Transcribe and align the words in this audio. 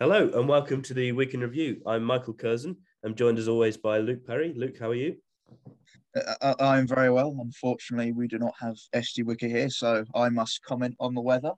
Hello 0.00 0.28
and 0.34 0.48
welcome 0.48 0.82
to 0.82 0.92
the 0.92 1.12
Week 1.12 1.34
in 1.34 1.40
Review. 1.40 1.80
I'm 1.86 2.02
Michael 2.02 2.34
Curzon. 2.34 2.76
I'm 3.04 3.14
joined 3.14 3.38
as 3.38 3.46
always 3.46 3.76
by 3.76 3.98
Luke 3.98 4.26
Perry. 4.26 4.52
Luke, 4.52 4.76
how 4.76 4.90
are 4.90 4.94
you? 4.96 5.14
Uh, 6.16 6.54
I'm 6.58 6.88
very 6.88 7.12
well. 7.12 7.36
Unfortunately, 7.40 8.10
we 8.10 8.26
do 8.26 8.40
not 8.40 8.54
have 8.58 8.74
SG 8.92 9.24
Wiki 9.24 9.48
here, 9.48 9.70
so 9.70 10.04
I 10.12 10.30
must 10.30 10.64
comment 10.64 10.96
on 10.98 11.14
the 11.14 11.20
weather. 11.20 11.52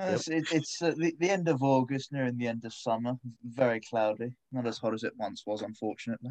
Uh, 0.00 0.04
yep. 0.04 0.20
It's, 0.28 0.52
it's 0.52 0.82
uh, 0.82 0.92
the, 0.96 1.16
the 1.18 1.28
end 1.28 1.48
of 1.48 1.64
August, 1.64 2.12
nearing 2.12 2.38
the 2.38 2.46
end 2.46 2.64
of 2.64 2.72
summer. 2.72 3.14
Very 3.42 3.80
cloudy, 3.80 4.36
not 4.52 4.68
as 4.68 4.78
hot 4.78 4.94
as 4.94 5.02
it 5.02 5.12
once 5.18 5.42
was, 5.44 5.62
unfortunately. 5.62 6.30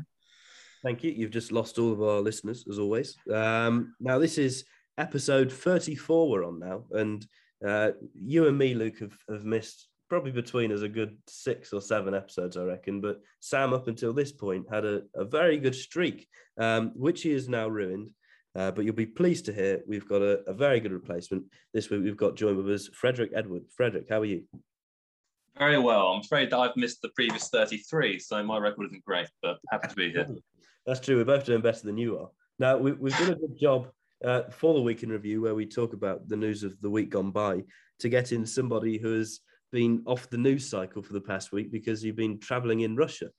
Thank 0.82 1.04
you. 1.04 1.12
You've 1.12 1.32
just 1.32 1.52
lost 1.52 1.78
all 1.78 1.92
of 1.92 2.02
our 2.02 2.22
listeners, 2.22 2.64
as 2.70 2.80
always. 2.80 3.18
Um, 3.30 3.96
now, 4.00 4.18
this 4.18 4.38
is 4.38 4.64
episode 4.98 5.52
34 5.52 6.30
we're 6.30 6.46
on 6.46 6.60
now, 6.60 6.86
and 6.92 7.28
uh, 7.68 7.92
you 8.16 8.48
and 8.48 8.58
me, 8.58 8.76
Luke, 8.76 9.00
have, 9.00 9.18
have 9.30 9.44
missed 9.44 9.90
probably 10.10 10.32
between 10.32 10.72
us 10.72 10.82
a 10.82 10.90
good 10.90 11.18
six 11.28 11.74
or 11.74 11.82
seven 11.82 12.14
episodes, 12.14 12.58
I 12.58 12.64
reckon. 12.64 13.02
But 13.02 13.22
Sam, 13.40 13.74
up 13.74 13.88
until 13.88 14.14
this 14.14 14.32
point, 14.32 14.66
had 14.72 14.86
a, 14.86 15.02
a 15.16 15.26
very 15.26 15.58
good 15.58 15.76
streak, 15.76 16.28
um, 16.58 16.92
which 16.96 17.24
he 17.24 17.32
has 17.32 17.50
now 17.50 17.68
ruined. 17.68 18.10
Uh, 18.56 18.70
but 18.70 18.86
you'll 18.86 18.94
be 18.94 19.06
pleased 19.06 19.46
to 19.46 19.54
hear 19.54 19.82
we've 19.88 20.08
got 20.08 20.22
a, 20.22 20.44
a, 20.48 20.54
very 20.54 20.80
good 20.80 20.92
replacement. 20.92 21.44
This 21.74 21.90
week 21.90 22.04
we've 22.04 22.16
got 22.16 22.36
joined 22.36 22.58
with 22.58 22.70
us 22.70 22.88
Frederick 22.90 23.32
Edwards. 23.34 23.74
Frederick, 23.76 24.06
how 24.08 24.22
are 24.22 24.26
you? 24.26 24.44
Very 25.58 25.80
well. 25.80 26.08
I'm 26.08 26.20
afraid 26.20 26.52
that 26.52 26.60
I've 26.60 26.76
missed 26.76 27.02
the 27.02 27.10
previous 27.10 27.50
33, 27.50 28.20
so 28.20 28.44
my 28.44 28.60
record 28.60 28.86
isn't 28.88 29.06
great, 29.06 29.28
but 29.42 29.58
happy 29.72 29.88
to 29.88 29.96
be 29.96 30.12
here. 30.12 30.28
That's 30.86 31.00
true. 31.00 31.18
We're 31.18 31.26
both 31.26 31.46
doing 31.46 31.62
better 31.62 31.84
than 31.84 31.98
you 31.98 32.20
are. 32.20 32.30
Now, 32.60 32.78
we, 32.78 32.92
have 32.92 33.20
done 33.20 33.32
a 33.32 33.36
good 33.36 33.58
job 33.60 33.90
uh, 34.24 34.44
for 34.52 34.74
the 34.74 34.82
week 34.82 35.04
in 35.04 35.10
review 35.10 35.42
where 35.42 35.56
we 35.56 35.66
talk 35.66 35.94
about 35.94 36.28
the 36.28 36.38
news 36.38 36.64
of 36.64 36.80
the 36.82 36.90
week 36.90 37.10
gone 37.10 37.32
by 37.32 37.64
to 38.00 38.10
get 38.10 38.32
in 38.32 38.46
somebody 38.46 38.98
who 38.98 39.18
has 39.18 39.40
been 39.74 40.04
off 40.06 40.30
the 40.30 40.38
news 40.38 40.70
cycle 40.70 41.02
for 41.02 41.14
the 41.14 41.20
past 41.20 41.52
week 41.52 41.72
because 41.72 42.04
you've 42.04 42.16
been 42.16 42.40
traveling 42.40 42.82
in 42.82 42.96
Russia. 42.96 43.32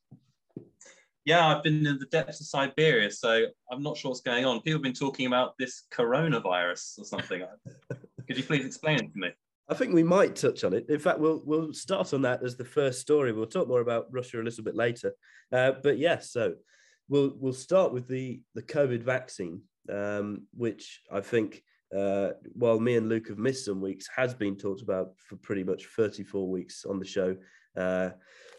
Yeah, 1.24 1.46
I've 1.46 1.63
been 1.63 1.87
in 1.87 1.99
the 1.99 2.07
depths 2.07 2.40
of 2.40 2.49
Siberia, 2.49 3.10
so 3.10 3.46
I'm 3.71 3.82
not 3.82 3.96
sure 3.96 4.10
what's 4.10 4.21
going 4.21 4.45
on. 4.45 4.60
People 4.60 4.79
have 4.79 4.82
been 4.82 4.93
talking 4.93 5.27
about 5.27 5.55
this 5.59 5.85
coronavirus 5.90 6.99
or 6.99 7.05
something. 7.05 7.45
Could 8.27 8.37
you 8.37 8.43
please 8.43 8.66
explain 8.66 8.96
it 8.96 9.12
to 9.12 9.18
me? 9.18 9.29
I 9.68 9.74
think 9.74 9.95
we 9.95 10.02
might 10.02 10.37
touch 10.37 10.65
on 10.65 10.74
it. 10.74 10.87
In 10.90 10.99
fact, 10.99 11.21
we'll 11.21 11.40
we'll 11.46 11.73
start 11.73 12.12
on 12.12 12.23
that 12.23 12.43
as 12.43 12.57
the 12.57 12.65
first 12.65 13.01
story. 13.01 13.32
We'll 13.32 13.46
talk 13.46 13.68
more 13.68 13.80
about 13.80 14.09
Russia 14.10 14.43
a 14.43 14.43
little 14.43 14.65
bit 14.65 14.74
later. 14.74 15.15
Uh, 15.51 15.73
but 15.82 15.99
yes, 15.99 16.32
yeah, 16.35 16.49
so 16.51 16.55
we'll 17.09 17.32
we'll 17.38 17.55
start 17.55 17.93
with 17.93 18.07
the 18.07 18.43
the 18.55 18.62
COVID 18.62 19.02
vaccine, 19.02 19.62
um, 19.88 20.46
which 20.52 21.01
I 21.10 21.21
think 21.21 21.62
uh, 21.96 22.30
while 22.54 22.80
me 22.80 22.96
and 22.96 23.09
Luke 23.09 23.29
have 23.29 23.38
missed 23.38 23.65
some 23.65 23.80
weeks, 23.80 24.07
has 24.15 24.35
been 24.35 24.57
talked 24.57 24.82
about 24.82 25.13
for 25.16 25.37
pretty 25.37 25.65
much 25.65 25.87
34 25.96 26.49
weeks 26.49 26.85
on 26.85 26.99
the 26.99 27.04
show, 27.04 27.37
uh, 27.77 28.10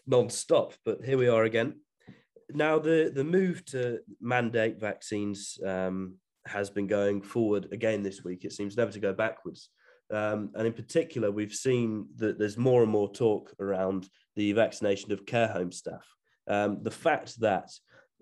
non-stop. 0.08 0.73
But 0.86 1.04
here 1.04 1.18
we 1.18 1.28
are 1.28 1.44
again. 1.44 1.76
Now 2.52 2.78
the 2.78 3.12
the 3.14 3.23
move 3.23 3.66
to 3.66 4.00
mandate 4.22 4.80
vaccines 4.80 5.58
um, 5.66 6.16
has 6.46 6.70
been 6.70 6.88
going 6.88 7.22
forward 7.22 7.70
again 7.72 8.03
this 8.03 8.23
week. 8.23 8.46
It 8.46 8.53
seems 8.53 8.78
never 8.78 8.92
to 8.92 9.00
go 9.00 9.14
backwards. 9.14 9.70
Um, 10.12 10.52
and 10.53 10.68
in 10.68 10.73
particular, 10.73 11.31
we've 11.31 11.53
seen 11.53 12.08
that 12.18 12.38
there's 12.38 12.58
more 12.58 12.84
and 12.84 12.92
more 12.92 13.12
talk 13.12 13.53
around 13.59 14.08
the 14.36 14.52
vaccination 14.52 15.12
of 15.12 15.26
care 15.26 15.48
home 15.48 15.72
staff. 15.72 16.06
Um, 16.48 16.84
the 16.84 16.92
fact 16.92 17.40
that 17.40 17.72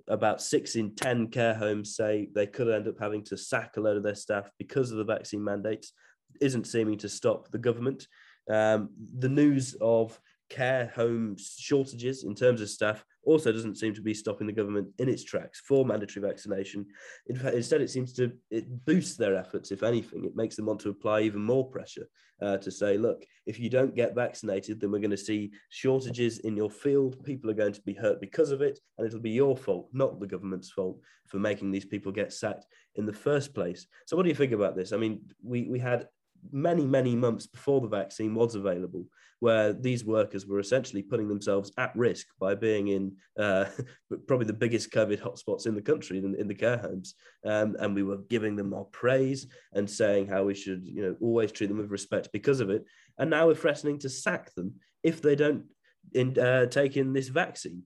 about 0.07 0.41
six 0.41 0.75
in 0.75 0.95
10 0.95 1.29
care 1.29 1.53
homes 1.53 1.95
say 1.95 2.29
they 2.33 2.47
could 2.47 2.69
end 2.69 2.87
up 2.87 2.99
having 2.99 3.23
to 3.23 3.37
sack 3.37 3.77
a 3.77 3.81
load 3.81 3.97
of 3.97 4.03
their 4.03 4.15
staff 4.15 4.49
because 4.57 4.91
of 4.91 4.97
the 4.97 5.03
vaccine 5.03 5.43
mandates, 5.43 5.93
isn't 6.41 6.67
seeming 6.67 6.97
to 6.97 7.09
stop 7.09 7.49
the 7.49 7.57
government. 7.57 8.07
Um, 8.49 8.89
the 9.17 9.29
news 9.29 9.75
of 9.79 10.19
care 10.53 10.91
home 10.95 11.35
shortages 11.37 12.23
in 12.23 12.35
terms 12.35 12.61
of 12.61 12.69
staff 12.69 13.03
also 13.25 13.51
doesn't 13.51 13.77
seem 13.77 13.93
to 13.93 14.01
be 14.01 14.13
stopping 14.13 14.45
the 14.45 14.53
government 14.53 14.87
in 14.99 15.09
its 15.09 15.23
tracks 15.23 15.59
for 15.59 15.85
mandatory 15.85 16.25
vaccination. 16.25 16.85
In 17.27 17.35
fact, 17.35 17.55
instead, 17.55 17.81
it 17.81 17.89
seems 17.89 18.13
to 18.13 18.31
it 18.51 18.85
boosts 18.85 19.17
their 19.17 19.35
efforts. 19.35 19.71
If 19.71 19.81
anything, 19.81 20.25
it 20.25 20.35
makes 20.35 20.55
them 20.55 20.65
want 20.65 20.81
to 20.81 20.89
apply 20.89 21.21
even 21.21 21.41
more 21.41 21.67
pressure 21.69 22.07
uh, 22.41 22.57
to 22.57 22.69
say, 22.69 22.97
look, 22.97 23.25
if 23.45 23.59
you 23.59 23.69
don't 23.69 23.95
get 23.95 24.13
vaccinated, 24.13 24.79
then 24.79 24.91
we're 24.91 24.99
going 24.99 25.11
to 25.11 25.17
see 25.17 25.51
shortages 25.69 26.39
in 26.39 26.55
your 26.55 26.69
field. 26.69 27.23
People 27.23 27.49
are 27.49 27.55
going 27.55 27.73
to 27.73 27.81
be 27.81 27.93
hurt 27.93 28.21
because 28.21 28.51
of 28.51 28.61
it, 28.61 28.79
and 28.97 29.07
it'll 29.07 29.19
be 29.19 29.31
your 29.31 29.57
fault, 29.57 29.89
not 29.93 30.19
the 30.19 30.27
government's 30.27 30.69
fault, 30.69 30.99
for 31.27 31.39
making 31.39 31.71
these 31.71 31.85
people 31.85 32.11
get 32.11 32.33
sacked 32.33 32.65
in 32.95 33.05
the 33.05 33.13
first 33.13 33.55
place. 33.55 33.87
So, 34.05 34.15
what 34.15 34.23
do 34.23 34.29
you 34.29 34.35
think 34.35 34.51
about 34.51 34.75
this? 34.75 34.91
I 34.93 34.97
mean, 34.97 35.21
we 35.41 35.67
we 35.69 35.79
had 35.79 36.07
many, 36.51 36.85
many 36.85 37.15
months 37.15 37.47
before 37.47 37.81
the 37.81 37.87
vaccine 37.87 38.35
was 38.35 38.55
available, 38.55 39.05
where 39.39 39.73
these 39.73 40.05
workers 40.05 40.45
were 40.45 40.59
essentially 40.59 41.01
putting 41.01 41.27
themselves 41.27 41.71
at 41.77 41.95
risk 41.95 42.27
by 42.39 42.55
being 42.55 42.87
in 42.89 43.15
uh, 43.37 43.65
probably 44.27 44.45
the 44.45 44.53
biggest 44.53 44.91
COVID 44.91 45.21
hotspots 45.21 45.67
in 45.67 45.75
the 45.75 45.81
country, 45.81 46.17
in, 46.17 46.35
in 46.35 46.47
the 46.47 46.55
care 46.55 46.77
homes. 46.77 47.15
Um, 47.45 47.75
and 47.79 47.95
we 47.95 48.03
were 48.03 48.19
giving 48.29 48.55
them 48.55 48.73
our 48.73 48.85
praise 48.85 49.47
and 49.73 49.89
saying 49.89 50.27
how 50.27 50.43
we 50.43 50.53
should, 50.53 50.85
you 50.85 51.01
know, 51.01 51.15
always 51.21 51.51
treat 51.51 51.67
them 51.67 51.77
with 51.77 51.91
respect 51.91 52.29
because 52.33 52.59
of 52.59 52.69
it. 52.69 52.85
And 53.17 53.29
now 53.29 53.47
we're 53.47 53.55
threatening 53.55 53.99
to 53.99 54.09
sack 54.09 54.53
them 54.55 54.75
if 55.03 55.21
they 55.21 55.35
don't 55.35 55.65
in, 56.13 56.37
uh, 56.39 56.67
take 56.67 56.97
in 56.97 57.13
this 57.13 57.27
vaccine. 57.27 57.83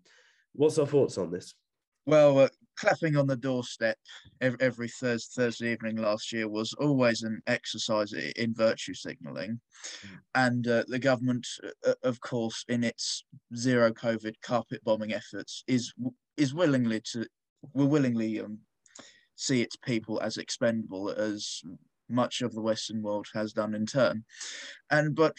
What's 0.53 0.77
our 0.77 0.87
thoughts 0.87 1.17
on 1.17 1.31
this? 1.31 1.53
Well, 2.05 2.39
uh, 2.39 2.47
clapping 2.77 3.17
on 3.17 3.27
the 3.27 3.35
doorstep 3.35 3.97
every, 4.41 4.57
every 4.61 4.87
Thursday, 4.87 5.41
Thursday 5.41 5.71
evening 5.71 5.97
last 5.97 6.31
year 6.31 6.47
was 6.47 6.73
always 6.73 7.23
an 7.23 7.41
exercise 7.47 8.13
in 8.13 8.53
virtue 8.53 8.93
signalling. 8.93 9.59
Mm. 10.05 10.19
And 10.35 10.67
uh, 10.67 10.83
the 10.87 10.99
government, 10.99 11.45
uh, 11.85 11.93
of 12.03 12.19
course, 12.21 12.63
in 12.67 12.83
its 12.83 13.23
zero 13.55 13.91
COVID 13.91 14.35
carpet 14.41 14.83
bombing 14.83 15.13
efforts, 15.13 15.63
is 15.67 15.93
is 16.37 16.53
willingly 16.53 17.01
to 17.11 17.25
will 17.73 17.87
willingly 17.87 18.39
um, 18.39 18.59
see 19.35 19.61
its 19.61 19.75
people 19.75 20.19
as 20.19 20.37
expendable 20.37 21.09
as 21.09 21.61
much 22.09 22.41
of 22.41 22.53
the 22.53 22.61
Western 22.61 23.01
world 23.01 23.27
has 23.33 23.53
done 23.53 23.73
in 23.73 23.85
turn. 23.85 24.23
And 24.89 25.15
but 25.15 25.35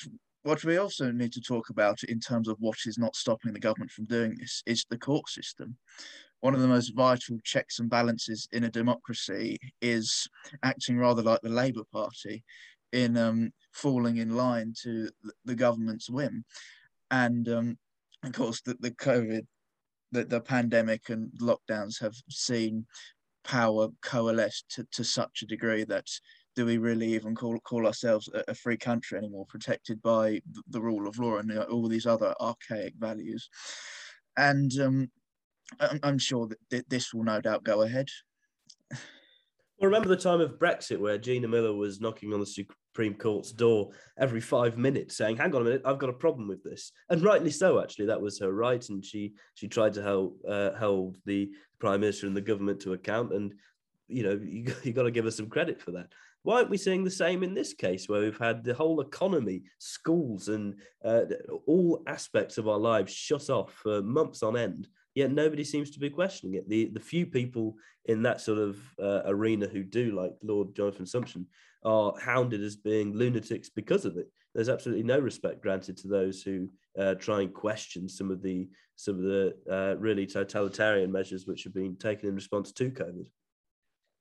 what 0.48 0.64
we 0.64 0.78
also 0.78 1.12
need 1.12 1.30
to 1.30 1.42
talk 1.42 1.68
about 1.68 2.02
in 2.04 2.18
terms 2.18 2.48
of 2.48 2.56
what 2.58 2.78
is 2.86 2.96
not 2.96 3.14
stopping 3.14 3.52
the 3.52 3.60
government 3.60 3.90
from 3.90 4.06
doing 4.06 4.34
this 4.38 4.62
is 4.64 4.86
the 4.88 4.96
court 4.96 5.28
system 5.28 5.76
one 6.40 6.54
of 6.54 6.60
the 6.60 6.68
most 6.68 6.94
vital 6.94 7.36
checks 7.44 7.80
and 7.80 7.90
balances 7.90 8.48
in 8.52 8.64
a 8.64 8.70
democracy 8.70 9.58
is 9.82 10.26
acting 10.62 10.96
rather 10.96 11.22
like 11.22 11.40
the 11.42 11.48
Labour 11.48 11.82
Party 11.92 12.44
in 12.92 13.16
um, 13.16 13.52
falling 13.72 14.18
in 14.18 14.36
line 14.36 14.72
to 14.82 15.10
the 15.44 15.54
government's 15.54 16.08
whim. 16.08 16.44
And 17.10 17.48
um, 17.48 17.78
of 18.24 18.32
course, 18.32 18.60
the, 18.60 18.76
the 18.80 18.92
COVID, 18.92 19.46
the, 20.12 20.24
the 20.24 20.40
pandemic 20.40 21.10
and 21.10 21.30
lockdowns 21.42 22.00
have 22.00 22.14
seen 22.30 22.86
power 23.44 23.88
coalesce 24.02 24.62
to, 24.70 24.86
to 24.92 25.02
such 25.02 25.42
a 25.42 25.46
degree 25.46 25.84
that 25.84 26.06
do 26.58 26.66
we 26.66 26.76
really 26.76 27.14
even 27.14 27.36
call 27.36 27.56
call 27.60 27.86
ourselves 27.86 28.28
a, 28.48 28.52
free 28.52 28.76
country 28.76 29.16
anymore, 29.16 29.46
protected 29.48 30.02
by 30.02 30.42
the, 30.70 30.80
rule 30.80 31.06
of 31.06 31.16
law 31.16 31.36
and 31.36 31.56
all 31.56 31.86
these 31.86 32.04
other 32.04 32.34
archaic 32.40 32.94
values? 32.98 33.48
And 34.36 34.72
um, 34.80 35.08
I'm 36.02 36.18
sure 36.18 36.48
that 36.70 36.90
this 36.90 37.14
will 37.14 37.22
no 37.22 37.40
doubt 37.40 37.62
go 37.62 37.82
ahead. 37.82 38.08
Well, 38.90 38.98
remember 39.82 40.08
the 40.08 40.16
time 40.16 40.40
of 40.40 40.58
Brexit 40.58 40.98
where 40.98 41.16
Gina 41.16 41.46
Miller 41.46 41.72
was 41.72 42.00
knocking 42.00 42.34
on 42.34 42.40
the 42.40 42.46
Supreme 42.46 43.14
Court's 43.14 43.52
door 43.52 43.90
every 44.18 44.40
five 44.40 44.76
minutes, 44.76 45.16
saying, 45.16 45.36
"Hang 45.36 45.54
on 45.54 45.62
a 45.62 45.64
minute, 45.64 45.82
I've 45.84 46.00
got 46.00 46.10
a 46.10 46.24
problem 46.24 46.48
with 46.48 46.64
this," 46.64 46.90
and 47.08 47.22
rightly 47.22 47.52
so. 47.52 47.80
Actually, 47.80 48.06
that 48.06 48.20
was 48.20 48.40
her 48.40 48.52
right, 48.52 48.84
and 48.88 49.04
she 49.04 49.34
she 49.54 49.68
tried 49.68 49.94
to 49.94 50.02
hold 50.02 50.34
uh, 50.48 50.72
hold 50.72 51.18
the 51.24 51.52
Prime 51.78 52.00
Minister 52.00 52.26
and 52.26 52.36
the 52.36 52.40
government 52.40 52.80
to 52.80 52.94
account. 52.94 53.32
And 53.32 53.54
you 54.08 54.24
know, 54.24 54.40
you 54.42 54.74
you 54.82 54.92
got 54.92 55.04
to 55.04 55.12
give 55.12 55.26
us 55.26 55.36
some 55.36 55.48
credit 55.48 55.80
for 55.80 55.92
that. 55.92 56.08
Why 56.48 56.60
aren't 56.60 56.70
we 56.70 56.78
seeing 56.78 57.04
the 57.04 57.10
same 57.10 57.42
in 57.42 57.52
this 57.52 57.74
case, 57.74 58.08
where 58.08 58.22
we've 58.22 58.38
had 58.38 58.64
the 58.64 58.72
whole 58.72 59.02
economy, 59.02 59.64
schools, 59.76 60.48
and 60.48 60.76
uh, 61.04 61.24
all 61.66 62.02
aspects 62.06 62.56
of 62.56 62.66
our 62.66 62.78
lives 62.78 63.12
shut 63.12 63.50
off 63.50 63.74
for 63.74 64.00
months 64.00 64.42
on 64.42 64.56
end? 64.56 64.88
yet 65.14 65.32
nobody 65.32 65.64
seems 65.64 65.90
to 65.90 65.98
be 65.98 66.08
questioning 66.08 66.54
it. 66.54 66.68
The 66.68 66.86
the 66.94 67.00
few 67.00 67.26
people 67.26 67.76
in 68.06 68.22
that 68.22 68.40
sort 68.40 68.58
of 68.58 68.78
uh, 69.02 69.22
arena 69.26 69.66
who 69.66 69.82
do, 69.82 70.12
like 70.12 70.32
Lord 70.42 70.74
Jonathan 70.74 71.04
Sumption, 71.04 71.44
are 71.84 72.14
hounded 72.18 72.62
as 72.62 72.76
being 72.76 73.12
lunatics 73.12 73.68
because 73.68 74.04
of 74.04 74.16
it. 74.16 74.30
There's 74.54 74.68
absolutely 74.68 75.04
no 75.04 75.18
respect 75.18 75.60
granted 75.60 75.96
to 75.98 76.08
those 76.08 76.42
who 76.42 76.70
uh, 76.98 77.14
try 77.16 77.42
and 77.42 77.52
question 77.52 78.08
some 78.08 78.30
of 78.30 78.42
the 78.42 78.68
some 78.96 79.16
of 79.16 79.22
the 79.22 79.54
uh, 79.70 79.96
really 79.98 80.26
totalitarian 80.26 81.12
measures 81.12 81.46
which 81.46 81.64
have 81.64 81.74
been 81.74 81.96
taken 81.96 82.28
in 82.28 82.34
response 82.34 82.72
to 82.72 82.90
COVID. 82.90 83.26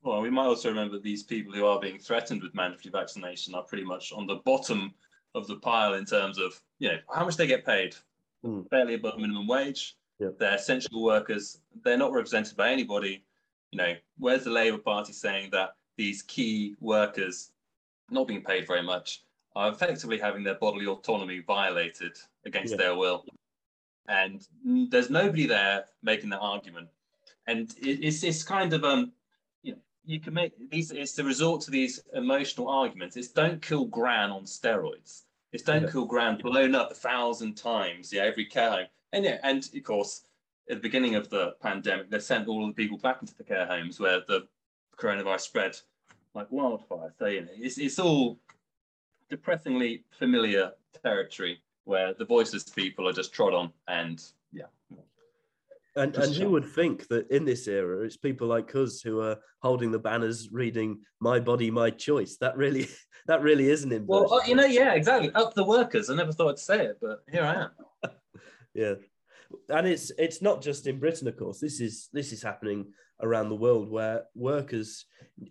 Well, 0.08 0.22
we 0.22 0.30
might 0.30 0.46
also 0.46 0.70
remember 0.70 1.00
these 1.00 1.24
people 1.24 1.52
who 1.52 1.66
are 1.66 1.82
being 1.82 2.00
threatened 2.00 2.42
with 2.42 2.56
mandatory 2.56 2.94
vaccination 2.94 3.54
are 3.54 3.64
pretty 3.64 3.84
much 3.84 4.14
on 4.14 4.26
the 4.26 4.38
bottom 4.46 4.94
of 5.36 5.48
the 5.48 5.58
pile 5.58 5.96
in 5.96 6.06
terms 6.06 6.40
of 6.40 6.58
you 6.80 6.88
know 6.88 6.98
how 7.14 7.26
much 7.26 7.36
they 7.36 7.46
get 7.46 7.66
paid, 7.66 7.94
mm. 8.46 8.70
barely 8.70 8.94
above 8.94 9.20
minimum 9.20 9.48
wage 9.48 9.98
Yep. 10.20 10.40
They're 10.40 10.56
essential 10.56 11.04
workers. 11.04 11.60
They're 11.84 11.98
not 11.98 12.14
represented 12.14 12.56
by 12.56 12.72
anybody. 12.72 13.24
You 13.72 13.78
know, 13.78 13.94
where's 14.18 14.46
the 14.46 14.50
Labour 14.50 14.78
Party 14.78 15.14
saying 15.14 15.50
that 15.52 15.76
these 15.98 16.24
key 16.24 16.76
workers, 16.80 17.52
not 18.10 18.28
being 18.28 18.42
paid 18.42 18.66
very 18.66 18.82
much, 18.82 19.24
are 19.56 19.70
effectively 19.70 20.18
having 20.18 20.44
their 20.44 20.56
bodily 20.56 20.88
autonomy 20.88 21.44
violated 21.46 22.14
against 22.46 22.78
their 22.78 22.96
will? 22.96 23.26
and 24.10 24.48
there's 24.64 25.10
nobody 25.10 25.46
there 25.46 25.84
making 26.02 26.30
that 26.30 26.40
argument. 26.40 26.88
And 27.46 27.70
it, 27.82 28.00
it's 28.06 28.24
it's 28.24 28.42
kind 28.42 28.72
of 28.72 28.86
um, 28.86 29.12
you 30.08 30.22
can 30.22 30.34
make 30.34 30.54
these. 30.72 30.92
It's 30.92 31.14
the 31.14 31.24
resort 31.24 31.62
to 31.62 31.72
these 31.72 32.02
emotional 32.14 32.70
arguments. 32.70 33.18
It's 33.18 33.28
don't 33.28 33.62
kill 33.62 33.86
Gran 33.86 34.32
on 34.32 34.46
steroids. 34.46 35.24
It's 35.52 35.64
don't 35.64 35.84
yeah. 35.84 35.92
kill 35.92 36.06
Gran 36.06 36.38
blown 36.38 36.76
up 36.76 36.92
a 36.92 36.96
thousand 36.96 37.56
times. 37.56 38.14
Yeah, 38.14 38.24
every 38.24 38.46
care 38.46 38.72
home. 38.72 38.86
And 39.12 39.26
yeah, 39.26 39.38
and 39.44 39.68
of 39.76 39.84
course, 39.84 40.24
at 40.70 40.78
the 40.78 40.82
beginning 40.82 41.16
of 41.16 41.30
the 41.30 41.56
pandemic, 41.62 42.10
they 42.10 42.20
sent 42.20 42.48
all 42.48 42.66
the 42.66 42.74
people 42.74 42.98
back 42.98 43.18
into 43.22 43.36
the 43.36 43.44
care 43.44 43.66
homes 43.66 44.00
where 44.00 44.22
the 44.28 44.48
coronavirus 44.98 45.42
spread 45.42 45.78
like 46.34 46.52
wildfire. 46.52 47.14
So 47.20 47.26
you 47.26 47.42
know, 47.42 47.48
it's 47.54 47.78
it's 47.78 48.00
all 48.00 48.40
depressingly 49.30 50.06
familiar 50.18 50.72
territory 51.04 51.60
where 51.84 52.14
the 52.14 52.26
voiceless 52.26 52.64
people 52.64 53.08
are 53.08 53.14
just 53.14 53.34
trod 53.34 53.54
on 53.54 53.72
and 53.90 54.24
yeah. 54.54 54.64
And, 55.98 56.16
and 56.16 56.36
who 56.36 56.52
would 56.52 56.66
think 56.66 57.08
that 57.08 57.30
in 57.32 57.44
this 57.44 57.68
era 57.68 58.06
it's 58.06 58.18
people 58.18 58.48
like 58.48 58.74
us 58.76 59.02
who 59.02 59.20
are 59.22 59.38
holding 59.62 59.92
the 59.92 60.00
banners 60.00 60.50
reading 60.52 61.00
my 61.20 61.40
body 61.40 61.72
my 61.72 61.90
choice. 61.90 62.38
That 62.38 62.56
really 62.56 62.88
that 63.28 63.42
really 63.42 63.70
isn't 63.70 63.92
in 63.92 64.06
well 64.06 64.32
uh, 64.32 64.46
you 64.46 64.56
know 64.56 64.66
yeah 64.66 64.94
exactly. 64.94 65.32
Up 65.34 65.54
the 65.54 65.64
workers. 65.64 66.10
I 66.10 66.16
never 66.16 66.32
thought 66.32 66.52
i'd 66.52 66.60
say 66.60 66.86
it 66.86 66.98
but 67.02 67.20
here 67.32 67.44
i 67.44 67.64
am. 67.64 67.72
Yeah. 68.74 68.94
And 69.70 69.88
it's 69.88 70.12
it's 70.20 70.42
not 70.42 70.62
just 70.62 70.86
in 70.86 71.00
britain 71.00 71.28
of 71.28 71.36
course. 71.36 71.60
This 71.60 71.82
is 71.82 72.10
this 72.14 72.32
is 72.32 72.44
happening 72.44 72.94
around 73.22 73.50
the 73.50 73.56
world 73.56 73.90
where 73.90 74.24
workers, 74.36 75.06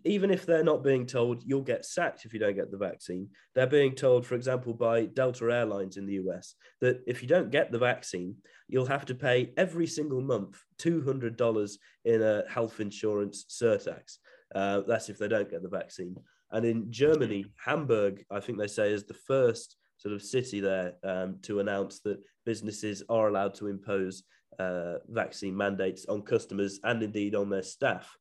even 0.04 0.30
if 0.30 0.46
they're 0.46 0.64
not 0.64 0.84
being 0.84 1.06
told 1.06 1.42
you'll 1.44 1.62
get 1.62 1.84
sacked 1.84 2.24
if 2.24 2.32
you 2.32 2.38
don't 2.38 2.56
get 2.56 2.70
the 2.70 2.76
vaccine, 2.76 3.28
they're 3.54 3.66
being 3.66 3.94
told, 3.94 4.26
for 4.26 4.34
example, 4.34 4.72
by 4.72 5.06
Delta 5.06 5.52
Airlines 5.52 5.96
in 5.96 6.06
the 6.06 6.14
US, 6.14 6.54
that 6.80 7.02
if 7.06 7.22
you 7.22 7.28
don't 7.28 7.50
get 7.50 7.72
the 7.72 7.78
vaccine, 7.78 8.36
you'll 8.68 8.86
have 8.86 9.06
to 9.06 9.14
pay 9.14 9.52
every 9.56 9.86
single 9.86 10.20
month 10.20 10.60
$200 10.78 11.72
in 12.04 12.22
a 12.22 12.44
health 12.48 12.80
insurance 12.80 13.44
surtax. 13.48 14.18
Uh, 14.54 14.82
that's 14.86 15.08
if 15.08 15.18
they 15.18 15.28
don't 15.28 15.50
get 15.50 15.62
the 15.62 15.68
vaccine. 15.68 16.16
And 16.52 16.64
in 16.64 16.90
Germany, 16.92 17.46
Hamburg, 17.56 18.24
I 18.30 18.40
think 18.40 18.58
they 18.58 18.68
say, 18.68 18.92
is 18.92 19.04
the 19.04 19.14
first 19.14 19.76
sort 19.98 20.14
of 20.14 20.22
city 20.22 20.60
there 20.60 20.94
um, 21.02 21.38
to 21.42 21.60
announce 21.60 22.00
that 22.00 22.20
businesses 22.44 23.02
are 23.08 23.28
allowed 23.28 23.54
to 23.54 23.66
impose 23.66 24.22
uh, 24.58 24.94
vaccine 25.08 25.56
mandates 25.56 26.06
on 26.06 26.22
customers 26.22 26.80
and 26.84 27.02
indeed 27.02 27.34
on 27.34 27.50
their 27.50 27.62
staff, 27.62 28.16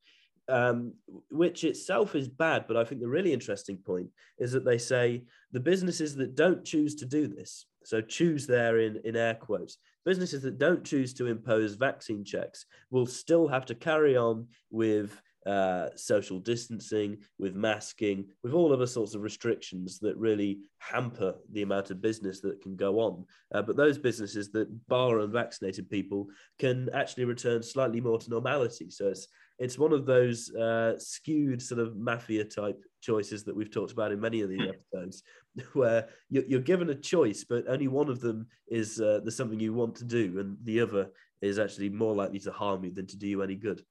um, 0.47 0.93
which 1.29 1.63
itself 1.63 2.15
is 2.15 2.27
bad. 2.27 2.65
But 2.67 2.77
I 2.77 2.83
think 2.83 3.01
the 3.01 3.07
really 3.07 3.33
interesting 3.33 3.77
point 3.77 4.09
is 4.37 4.51
that 4.51 4.65
they 4.65 4.77
say 4.77 5.23
the 5.51 5.59
businesses 5.59 6.15
that 6.15 6.35
don't 6.35 6.63
choose 6.63 6.95
to 6.95 7.05
do 7.05 7.27
this, 7.27 7.65
so 7.83 8.01
choose 8.01 8.47
there 8.47 8.79
in, 8.79 8.99
in 9.05 9.15
air 9.15 9.35
quotes, 9.35 9.77
businesses 10.05 10.41
that 10.43 10.57
don't 10.57 10.83
choose 10.83 11.13
to 11.15 11.27
impose 11.27 11.75
vaccine 11.75 12.23
checks 12.23 12.65
will 12.91 13.05
still 13.05 13.47
have 13.47 13.65
to 13.65 13.75
carry 13.75 14.15
on 14.15 14.47
with 14.69 15.21
uh, 15.45 15.89
social 15.95 16.39
distancing, 16.39 17.17
with 17.39 17.55
masking, 17.55 18.25
with 18.43 18.53
all 18.53 18.73
other 18.73 18.87
sorts 18.87 19.15
of 19.15 19.21
restrictions 19.21 19.99
that 19.99 20.17
really 20.17 20.59
hamper 20.79 21.35
the 21.51 21.61
amount 21.61 21.91
of 21.91 22.01
business 22.01 22.41
that 22.41 22.61
can 22.61 22.75
go 22.75 22.99
on. 22.99 23.25
Uh, 23.53 23.61
but 23.61 23.77
those 23.77 23.97
businesses 23.97 24.51
that 24.51 24.87
bar 24.87 25.19
unvaccinated 25.19 25.89
people 25.89 26.27
can 26.59 26.89
actually 26.93 27.25
return 27.25 27.61
slightly 27.61 28.01
more 28.01 28.17
to 28.17 28.29
normality. 28.29 28.89
So 28.89 29.07
it's 29.07 29.27
it's 29.57 29.79
one 29.79 29.93
of 29.93 30.05
those 30.05 30.53
uh, 30.53 30.99
skewed 30.99 31.61
sort 31.61 31.79
of 31.79 31.95
mafia 31.95 32.43
type 32.43 32.83
choices 33.01 33.43
that 33.45 33.55
we've 33.55 33.71
talked 33.71 33.93
about 33.93 34.11
in 34.11 34.19
many 34.19 34.41
of 34.41 34.49
these 34.49 34.61
hmm. 34.61 34.69
episodes, 34.69 35.23
where 35.73 36.09
you're, 36.29 36.43
you're 36.45 36.59
given 36.59 36.89
a 36.89 36.95
choice, 36.95 37.45
but 37.47 37.63
only 37.67 37.87
one 37.87 38.09
of 38.09 38.19
them 38.19 38.47
is 38.67 38.99
uh, 38.99 39.19
there's 39.23 39.35
something 39.35 39.59
you 39.59 39.73
want 39.73 39.95
to 39.95 40.03
do, 40.03 40.39
and 40.39 40.57
the 40.63 40.81
other 40.81 41.09
is 41.41 41.59
actually 41.59 41.89
more 41.89 42.15
likely 42.15 42.39
to 42.39 42.51
harm 42.51 42.83
you 42.83 42.91
than 42.91 43.07
to 43.07 43.17
do 43.17 43.27
you 43.27 43.41
any 43.41 43.55
good. 43.55 43.81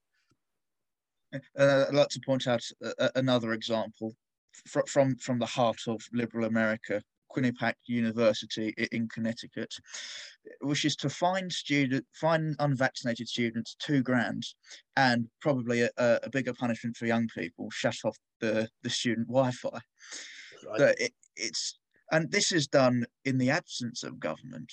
Uh, 1.59 1.85
I'd 1.87 1.95
like 1.95 2.09
to 2.09 2.21
point 2.25 2.47
out 2.47 2.63
uh, 2.83 3.09
another 3.15 3.53
example 3.53 4.13
fr- 4.65 4.87
from 4.87 5.15
from 5.17 5.39
the 5.39 5.45
heart 5.45 5.81
of 5.87 6.01
liberal 6.13 6.45
America. 6.45 7.01
Quinnipiac 7.35 7.73
University 7.87 8.73
in 8.93 9.09
Connecticut 9.09 9.73
which 10.61 10.85
is 10.85 10.95
to 10.95 11.09
fine 11.09 11.49
student 11.49 12.05
fine 12.13 12.55
unvaccinated 12.59 13.27
students 13.27 13.75
two 13.79 14.01
grand 14.01 14.45
and 14.95 15.27
probably 15.41 15.81
a, 15.81 15.89
a 15.97 16.29
bigger 16.29 16.53
punishment 16.53 16.95
for 16.95 17.07
young 17.07 17.27
people 17.35 17.69
shut 17.71 17.97
off 18.05 18.17
the 18.39 18.69
the 18.83 18.89
student 18.89 19.27
Wi-Fi. 19.27 19.79
Right. 20.79 20.95
It, 20.97 21.13
it's 21.35 21.77
and 22.11 22.31
this 22.31 22.51
is 22.51 22.67
done 22.67 23.05
in 23.25 23.37
the 23.37 23.49
absence 23.49 24.03
of 24.03 24.19
government. 24.19 24.71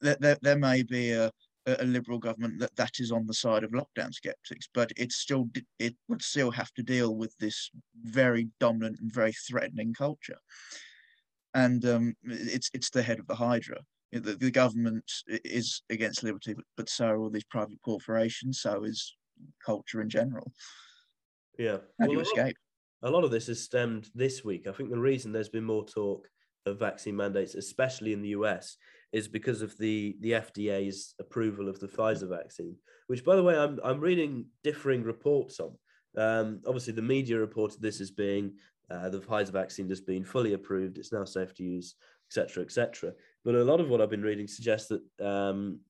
There, 0.00 0.16
there, 0.20 0.36
there 0.42 0.58
may 0.58 0.82
be 0.82 1.12
a, 1.12 1.30
a 1.66 1.84
liberal 1.84 2.18
government 2.18 2.60
that 2.60 2.74
that 2.76 2.92
is 2.98 3.10
on 3.10 3.26
the 3.26 3.34
side 3.34 3.64
of 3.64 3.72
lockdown 3.72 4.12
skeptics, 4.12 4.68
but 4.72 4.92
it 4.96 5.12
still 5.12 5.48
it 5.78 5.94
would 6.08 6.22
still 6.22 6.50
have 6.50 6.72
to 6.74 6.82
deal 6.82 7.16
with 7.16 7.36
this 7.38 7.70
very 8.04 8.48
dominant 8.60 8.98
and 9.00 9.12
very 9.12 9.32
threatening 9.32 9.92
culture, 9.92 10.38
and 11.54 11.84
um, 11.84 12.14
it's 12.24 12.70
it's 12.72 12.90
the 12.90 13.02
head 13.02 13.18
of 13.18 13.26
the 13.26 13.34
hydra. 13.34 13.78
The, 14.12 14.36
the 14.36 14.52
government 14.52 15.04
is 15.26 15.82
against 15.90 16.22
liberty, 16.22 16.54
but, 16.54 16.64
but 16.76 16.88
so 16.88 17.06
are 17.06 17.18
all 17.18 17.30
these 17.30 17.44
private 17.44 17.82
corporations. 17.84 18.60
So 18.60 18.84
is 18.84 19.16
culture 19.64 20.00
in 20.00 20.08
general. 20.08 20.52
Yeah, 21.58 21.78
how 21.98 22.06
well, 22.06 22.08
do 22.08 22.14
you 22.14 22.20
escape? 22.20 22.56
A 23.02 23.10
lot 23.10 23.24
of 23.24 23.30
this 23.30 23.48
has 23.48 23.62
stemmed 23.62 24.08
this 24.14 24.44
week. 24.44 24.66
I 24.66 24.72
think 24.72 24.90
the 24.90 24.98
reason 24.98 25.32
there's 25.32 25.48
been 25.48 25.64
more 25.64 25.84
talk 25.84 26.28
of 26.64 26.78
vaccine 26.78 27.16
mandates, 27.16 27.54
especially 27.54 28.12
in 28.12 28.22
the 28.22 28.30
US, 28.30 28.76
is 29.12 29.28
because 29.28 29.62
of 29.62 29.76
the 29.78 30.16
the 30.20 30.32
FDA's 30.32 31.14
approval 31.18 31.68
of 31.68 31.80
the 31.80 31.88
Pfizer 31.88 32.28
vaccine, 32.28 32.76
which, 33.06 33.24
by 33.24 33.36
the 33.36 33.42
way, 33.42 33.56
I'm 33.56 33.78
I'm 33.84 34.00
reading 34.00 34.46
differing 34.62 35.02
reports 35.02 35.60
on. 35.60 35.72
Um, 36.16 36.60
obviously, 36.66 36.92
the 36.92 37.02
media 37.02 37.38
reported 37.38 37.80
this 37.80 38.00
as 38.00 38.10
being 38.10 38.54
uh, 38.90 39.08
the 39.08 39.20
Pfizer 39.20 39.52
vaccine 39.52 39.88
has 39.88 40.00
been 40.00 40.24
fully 40.24 40.54
approved; 40.54 40.98
it's 40.98 41.12
now 41.12 41.24
safe 41.24 41.54
to 41.54 41.62
use, 41.62 41.94
etc., 42.28 42.62
etc. 42.62 43.12
But 43.44 43.54
a 43.54 43.64
lot 43.64 43.80
of 43.80 43.88
what 43.88 44.00
I've 44.00 44.10
been 44.10 44.22
reading 44.22 44.48
suggests 44.48 44.88
that 44.88 45.02
um, 45.24 45.80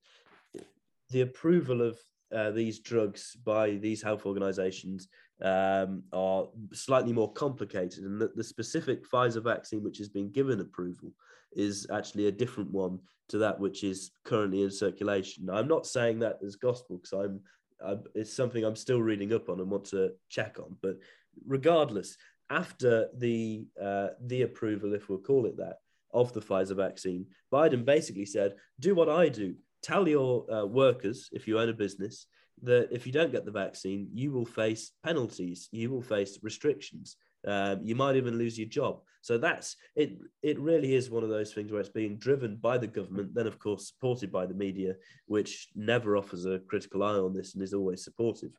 the 1.11 1.23
approval 1.23 1.83
of 1.83 1.99
uh, 2.35 2.51
these 2.51 2.81
drugs 2.81 3.37
by 3.45 3.71
these 3.71 4.03
health 4.03 4.27
organizations 4.27 5.09
um, 5.43 6.03
are 6.13 6.49
slightly 6.73 7.13
more 7.13 7.33
complicated, 7.33 8.05
and 8.05 8.21
that 8.21 8.37
the 8.37 8.45
specific 8.45 9.09
Pfizer 9.09 9.43
vaccine, 9.43 9.83
which 9.83 9.99
has 9.99 10.09
been 10.09 10.31
given 10.31 10.61
approval, 10.61 11.13
is 11.57 11.87
actually 11.93 12.29
a 12.29 12.33
different 12.33 12.71
one 12.71 13.01
to 13.29 13.39
that 13.39 13.59
which 13.59 13.83
is 13.83 14.13
currently 14.25 14.63
in 14.63 14.71
circulation. 14.71 15.51
I'm 15.51 15.69
not 15.69 15.87
saying 15.87 16.21
that 16.21 16.39
as 16.47 16.57
gospel 16.57 16.99
because 16.99 17.13
I'm, 17.13 17.41
I'm, 17.85 18.05
it's 18.15 18.33
something 18.33 18.65
I'm 18.65 18.77
still 18.77 19.03
reading 19.03 19.33
up 19.33 19.49
on 19.49 19.59
and 19.61 19.71
want 19.71 19.87
to 19.87 20.13
check 20.29 20.59
on. 20.61 20.77
But 20.83 20.99
regardless, 21.45 22.17
after 22.51 23.09
the 23.17 23.67
uh, 23.83 24.09
the 24.25 24.43
approval, 24.43 24.95
if 24.95 25.09
we'll 25.09 25.19
call 25.19 25.47
it 25.47 25.57
that, 25.57 25.79
of 26.13 26.33
the 26.33 26.41
Pfizer 26.41 26.77
vaccine, 26.77 27.27
Biden 27.53 27.85
basically 27.85 28.27
said, 28.27 28.55
"Do 28.79 28.95
what 28.95 29.09
I 29.09 29.29
do. 29.29 29.57
Tell 29.83 30.07
your 30.07 30.51
uh, 30.53 30.67
workers, 30.67 31.29
if 31.33 31.49
you 31.49 31.59
own 31.59 31.69
a 31.69 31.73
business, 31.73 32.27
that 32.63 32.89
if 32.91 33.07
you 33.07 33.13
don't 33.13 33.33
get 33.33 33.45
the 33.45 33.51
vaccine, 33.51 34.09
you 34.13 34.33
will 34.33 34.47
face 34.47 34.93
penalties, 35.05 35.69
you 35.73 35.91
will 35.91 36.03
face 36.03 36.39
restrictions, 36.43 37.17
um, 37.47 37.81
you 37.83 37.95
might 37.95 38.17
even 38.17 38.39
lose 38.39 38.59
your 38.59 38.69
job. 38.69 39.01
So 39.23 39.39
that's 39.39 39.77
it. 39.97 40.19
It 40.43 40.59
really 40.61 40.95
is 40.95 41.11
one 41.11 41.25
of 41.25 41.31
those 41.31 41.53
things 41.53 41.73
where 41.73 41.81
it's 41.81 41.89
being 41.89 42.17
driven 42.17 42.57
by 42.57 42.79
the 42.79 42.87
government, 42.87 43.35
then 43.35 43.47
of 43.47 43.59
course 43.59 43.89
supported 43.89 44.31
by 44.31 44.47
the 44.47 44.55
media, 44.55 44.95
which 45.27 45.69
never 45.75 46.17
offers 46.17 46.45
a 46.45 46.61
critical 46.61 47.03
eye 47.03 47.15
on 47.15 47.35
this 47.35 47.55
and 47.55 47.63
is 47.63 47.75
always 47.75 48.05
supportive. 48.05 48.53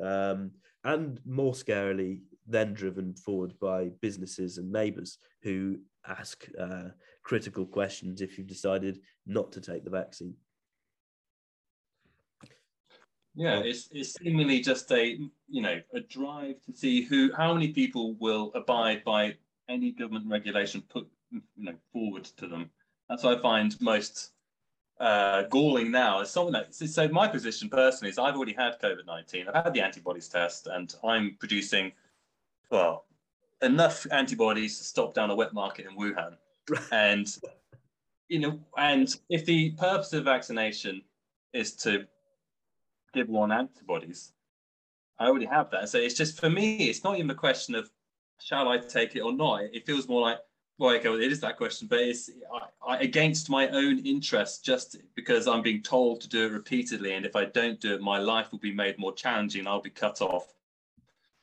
Um, 0.00 0.52
and 0.84 1.20
more 1.24 1.52
scarily, 1.52 2.20
then 2.46 2.72
driven 2.74 3.14
forward 3.14 3.54
by 3.60 3.90
businesses 4.00 4.58
and 4.58 4.70
neighbours 4.70 5.18
who 5.42 5.78
ask 6.06 6.46
uh, 6.58 6.88
critical 7.22 7.66
questions 7.66 8.20
if 8.20 8.36
you've 8.36 8.46
decided 8.46 9.00
not 9.26 9.52
to 9.52 9.60
take 9.60 9.84
the 9.84 9.90
vaccine. 9.90 10.34
Yeah, 13.34 13.60
it's 13.60 13.88
it's 13.92 14.14
seemingly 14.14 14.60
just 14.60 14.90
a 14.92 15.18
you 15.48 15.62
know 15.62 15.80
a 15.94 16.00
drive 16.00 16.56
to 16.66 16.72
see 16.72 17.02
who 17.02 17.30
how 17.34 17.54
many 17.54 17.68
people 17.68 18.14
will 18.20 18.52
abide 18.54 19.04
by 19.04 19.36
any 19.68 19.92
government 19.92 20.26
regulation 20.28 20.82
put 20.88 21.08
you 21.30 21.40
know 21.56 21.74
forward 21.92 22.24
to 22.24 22.46
them. 22.46 22.70
That's 23.08 23.22
what 23.22 23.38
I 23.38 23.40
find 23.40 23.80
most 23.80 24.32
uh, 25.00 25.42
galling 25.44 25.90
now. 25.90 26.20
It's 26.20 26.30
something 26.30 26.52
that 26.52 26.74
so 26.74 27.08
my 27.08 27.26
position 27.26 27.70
personally 27.70 28.10
is 28.10 28.18
I've 28.18 28.36
already 28.36 28.52
had 28.52 28.80
COVID 28.80 29.06
nineteen. 29.06 29.48
I've 29.48 29.64
had 29.64 29.74
the 29.74 29.80
antibodies 29.80 30.28
test, 30.28 30.66
and 30.66 30.94
I'm 31.02 31.36
producing 31.40 31.92
well 32.70 33.06
enough 33.62 34.06
antibodies 34.10 34.76
to 34.78 34.84
stop 34.84 35.14
down 35.14 35.30
a 35.30 35.34
wet 35.34 35.54
market 35.54 35.86
in 35.86 35.96
Wuhan. 35.96 36.36
and 36.92 37.26
you 38.28 38.40
know, 38.40 38.60
and 38.76 39.16
if 39.30 39.46
the 39.46 39.70
purpose 39.72 40.12
of 40.12 40.24
vaccination 40.24 41.02
is 41.52 41.74
to 41.76 42.06
give 43.12 43.28
one 43.28 43.52
antibodies. 43.52 44.32
I 45.18 45.26
already 45.26 45.46
have 45.46 45.70
that. 45.70 45.88
So 45.88 45.98
it's 45.98 46.14
just 46.14 46.40
for 46.40 46.50
me, 46.50 46.88
it's 46.88 47.04
not 47.04 47.16
even 47.16 47.30
a 47.30 47.34
question 47.34 47.74
of 47.74 47.90
shall 48.40 48.68
I 48.68 48.78
take 48.78 49.14
it 49.14 49.20
or 49.20 49.32
not. 49.32 49.62
It 49.72 49.86
feels 49.86 50.08
more 50.08 50.20
like, 50.20 50.38
well, 50.78 50.94
okay, 50.96 51.08
well, 51.08 51.20
it 51.20 51.30
is 51.30 51.40
that 51.40 51.56
question, 51.56 51.86
but 51.86 52.00
it's 52.00 52.30
I, 52.52 52.94
I, 52.94 52.98
against 52.98 53.48
my 53.48 53.68
own 53.68 53.98
interest, 54.00 54.64
just 54.64 54.96
because 55.14 55.46
I'm 55.46 55.62
being 55.62 55.82
told 55.82 56.20
to 56.22 56.28
do 56.28 56.46
it 56.46 56.52
repeatedly, 56.52 57.12
and 57.12 57.24
if 57.24 57.36
I 57.36 57.44
don't 57.44 57.78
do 57.80 57.94
it, 57.94 58.00
my 58.00 58.18
life 58.18 58.50
will 58.50 58.58
be 58.58 58.72
made 58.72 58.98
more 58.98 59.12
challenging. 59.12 59.66
I'll 59.66 59.80
be 59.80 59.90
cut 59.90 60.20
off 60.20 60.54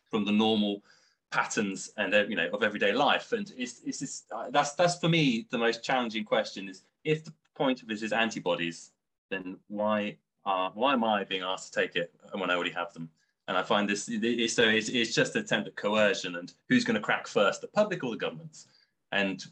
from 0.09 0.25
the 0.25 0.31
normal 0.31 0.83
patterns 1.31 1.91
and 1.97 2.13
you 2.29 2.35
know 2.35 2.49
of 2.51 2.63
everyday 2.63 2.91
life. 2.91 3.31
And 3.31 3.51
it's 3.57 3.81
it's 3.85 3.99
this, 3.99 4.23
uh, 4.35 4.49
that's 4.49 4.73
that's 4.73 4.99
for 4.99 5.09
me 5.09 5.47
the 5.51 5.57
most 5.57 5.83
challenging 5.83 6.25
question 6.25 6.67
is 6.67 6.83
if 7.03 7.23
the 7.23 7.33
point 7.55 7.81
of 7.81 7.87
this 7.87 8.01
is 8.01 8.11
antibodies, 8.11 8.91
then 9.29 9.57
why 9.67 10.17
uh, 10.45 10.69
why 10.73 10.93
am 10.93 11.03
I 11.03 11.23
being 11.23 11.43
asked 11.43 11.73
to 11.73 11.81
take 11.81 11.95
it 11.95 12.13
when 12.33 12.49
I 12.49 12.55
already 12.55 12.71
have 12.71 12.93
them? 12.93 13.09
And 13.47 13.57
I 13.57 13.63
find 13.63 13.89
this 13.89 14.05
so 14.05 14.63
it's, 14.63 14.89
it's 14.89 15.15
just 15.15 15.35
an 15.35 15.41
attempt 15.41 15.67
at 15.67 15.75
coercion 15.75 16.35
and 16.35 16.53
who's 16.67 16.83
going 16.83 16.95
to 16.95 17.01
crack 17.01 17.27
first, 17.27 17.61
the 17.61 17.67
public 17.67 18.03
or 18.03 18.11
the 18.11 18.17
governments? 18.17 18.67
and 19.11 19.45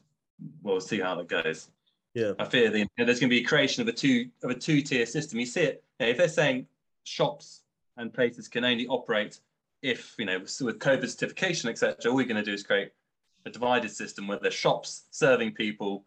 we'll 0.61 0.81
see 0.81 0.99
how 0.99 1.15
that 1.15 1.27
goes. 1.27 1.69
Yeah, 2.13 2.33
I 2.39 2.45
fear 2.45 2.69
the, 2.71 2.87
there's 2.97 3.19
going 3.19 3.29
to 3.29 3.35
be 3.35 3.41
a 3.41 3.47
creation 3.47 3.81
of 3.81 3.87
a 3.87 3.91
two 3.91 4.29
of 4.43 4.49
a 4.49 4.55
two 4.55 4.81
tier 4.81 5.05
system. 5.05 5.39
You 5.39 5.45
see 5.45 5.61
it 5.61 5.83
you 5.99 6.05
know, 6.05 6.11
if 6.11 6.17
they're 6.17 6.27
saying 6.27 6.67
shops 7.03 7.61
and 7.97 8.13
places 8.13 8.47
can 8.47 8.65
only 8.65 8.87
operate 8.87 9.39
if 9.81 10.15
you 10.17 10.25
know 10.25 10.39
with 10.39 10.79
COVID 10.79 11.07
certification, 11.07 11.69
etc. 11.69 12.09
All 12.09 12.15
we're 12.15 12.25
going 12.25 12.37
to 12.37 12.43
do 12.43 12.53
is 12.53 12.63
create 12.63 12.91
a 13.45 13.49
divided 13.49 13.91
system 13.91 14.27
where 14.27 14.39
there's 14.39 14.53
shops 14.53 15.03
serving 15.11 15.53
people 15.53 16.05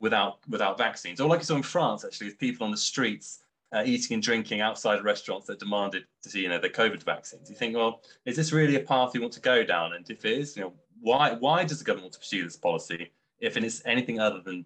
without 0.00 0.38
without 0.48 0.78
vaccines, 0.78 1.20
or 1.20 1.28
like 1.28 1.40
you 1.40 1.44
saw 1.44 1.56
in 1.56 1.62
France 1.62 2.04
actually, 2.04 2.28
with 2.28 2.38
people 2.38 2.64
on 2.64 2.70
the 2.70 2.78
streets 2.78 3.40
uh, 3.72 3.82
eating 3.84 4.14
and 4.14 4.22
drinking 4.22 4.60
outside 4.60 5.04
restaurants 5.04 5.46
that 5.46 5.58
demanded 5.58 6.04
to 6.22 6.30
see 6.30 6.40
you 6.40 6.48
know 6.48 6.58
the 6.58 6.70
COVID 6.70 7.02
vaccines. 7.02 7.48
You 7.48 7.56
think, 7.56 7.76
well, 7.76 8.02
is 8.24 8.36
this 8.36 8.52
really 8.52 8.76
a 8.76 8.80
path 8.80 9.12
we 9.14 9.20
want 9.20 9.32
to 9.34 9.40
go 9.40 9.64
down? 9.64 9.92
And 9.92 10.08
if 10.10 10.24
it 10.24 10.38
is, 10.38 10.56
you 10.56 10.62
know, 10.62 10.72
why 11.00 11.34
why 11.34 11.64
does 11.64 11.78
the 11.78 11.84
government 11.84 12.04
want 12.04 12.12
to 12.14 12.18
pursue 12.18 12.44
this 12.44 12.56
policy 12.56 13.10
if 13.40 13.56
it 13.56 13.64
is 13.64 13.82
anything 13.86 14.20
other 14.20 14.40
than 14.40 14.64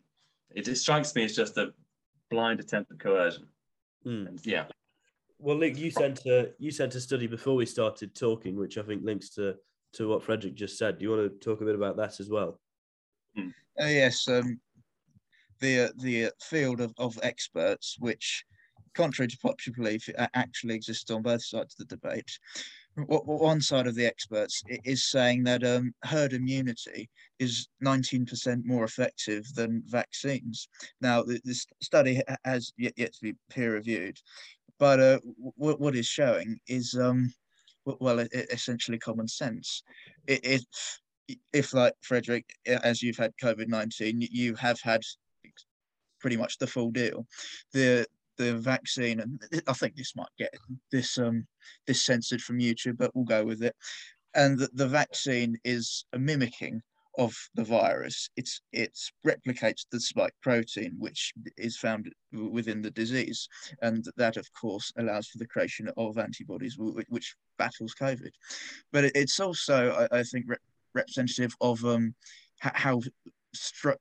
it, 0.50 0.68
it 0.68 0.76
strikes 0.76 1.14
me 1.14 1.24
as 1.24 1.34
just 1.34 1.56
a 1.56 1.72
blind 2.30 2.60
attempt 2.60 2.90
at 2.90 2.98
coercion 2.98 3.46
mm. 4.04 4.26
and 4.26 4.44
yeah 4.44 4.64
well 5.38 5.56
luke 5.56 5.78
you 5.78 5.90
sent 5.90 6.24
a 6.26 6.50
you 6.58 6.70
sent 6.70 6.94
a 6.94 7.00
study 7.00 7.26
before 7.26 7.54
we 7.54 7.66
started 7.66 8.14
talking 8.14 8.56
which 8.56 8.78
i 8.78 8.82
think 8.82 9.02
links 9.04 9.30
to 9.30 9.54
to 9.92 10.08
what 10.08 10.22
frederick 10.22 10.54
just 10.54 10.76
said 10.76 10.98
do 10.98 11.04
you 11.04 11.10
want 11.10 11.22
to 11.22 11.38
talk 11.38 11.60
a 11.60 11.64
bit 11.64 11.74
about 11.74 11.96
that 11.96 12.18
as 12.20 12.28
well 12.28 12.60
mm. 13.38 13.52
uh, 13.80 13.86
yes 13.86 14.26
um, 14.28 14.58
the 15.60 15.92
the 15.98 16.30
field 16.42 16.80
of, 16.80 16.92
of 16.98 17.18
experts 17.22 17.96
which 18.00 18.44
contrary 18.94 19.28
to 19.28 19.38
popular 19.38 19.76
belief 19.76 20.08
actually 20.34 20.74
exists 20.74 21.10
on 21.10 21.22
both 21.22 21.44
sides 21.44 21.74
of 21.78 21.88
the 21.88 21.96
debate 21.96 22.38
one 22.96 23.60
side 23.60 23.86
of 23.86 23.94
the 23.94 24.06
experts 24.06 24.62
is 24.84 25.10
saying 25.10 25.44
that 25.44 25.64
um, 25.64 25.92
herd 26.04 26.32
immunity 26.32 27.08
is 27.38 27.68
19% 27.84 28.64
more 28.64 28.84
effective 28.84 29.44
than 29.54 29.82
vaccines. 29.86 30.68
Now, 31.00 31.22
this 31.22 31.66
study 31.82 32.22
has 32.44 32.72
yet, 32.78 32.92
yet 32.96 33.12
to 33.14 33.20
be 33.20 33.34
peer 33.50 33.74
reviewed, 33.74 34.18
but 34.78 35.00
uh, 35.00 35.18
what 35.56 35.96
is 35.96 36.06
showing 36.06 36.58
is, 36.68 36.94
um, 36.94 37.32
well, 37.84 38.20
essentially 38.52 38.98
common 38.98 39.28
sense. 39.28 39.82
If, 40.26 40.64
if, 41.52 41.74
like 41.74 41.94
Frederick, 42.02 42.46
as 42.66 43.02
you've 43.02 43.16
had 43.16 43.32
COVID 43.42 43.68
19, 43.68 44.20
you 44.30 44.54
have 44.54 44.80
had 44.80 45.02
pretty 46.20 46.36
much 46.36 46.58
the 46.58 46.66
full 46.66 46.90
deal. 46.90 47.26
The 47.72 48.06
the 48.36 48.54
vaccine, 48.54 49.20
and 49.20 49.40
I 49.66 49.72
think 49.72 49.96
this 49.96 50.16
might 50.16 50.26
get 50.38 50.54
this 50.90 51.18
um 51.18 51.46
this 51.86 52.04
censored 52.04 52.42
from 52.42 52.58
YouTube, 52.58 52.96
but 52.98 53.14
we'll 53.14 53.24
go 53.24 53.44
with 53.44 53.62
it. 53.62 53.74
And 54.34 54.58
the, 54.58 54.68
the 54.74 54.88
vaccine 54.88 55.56
is 55.64 56.04
a 56.12 56.18
mimicking 56.18 56.82
of 57.18 57.32
the 57.54 57.64
virus. 57.64 58.28
It's 58.36 58.60
it 58.72 58.98
replicates 59.26 59.86
the 59.90 60.00
spike 60.00 60.34
protein, 60.42 60.94
which 60.98 61.32
is 61.56 61.76
found 61.76 62.12
within 62.32 62.82
the 62.82 62.90
disease, 62.90 63.48
and 63.82 64.04
that, 64.16 64.36
of 64.36 64.46
course, 64.52 64.92
allows 64.98 65.28
for 65.28 65.38
the 65.38 65.46
creation 65.46 65.90
of 65.96 66.18
antibodies, 66.18 66.76
which 66.78 67.36
battles 67.58 67.94
COVID. 68.00 68.32
But 68.92 69.04
it's 69.14 69.38
also, 69.40 70.08
I, 70.10 70.18
I 70.18 70.22
think, 70.24 70.46
re- 70.48 70.56
representative 70.94 71.54
of 71.60 71.84
um, 71.84 72.14
how 72.60 73.00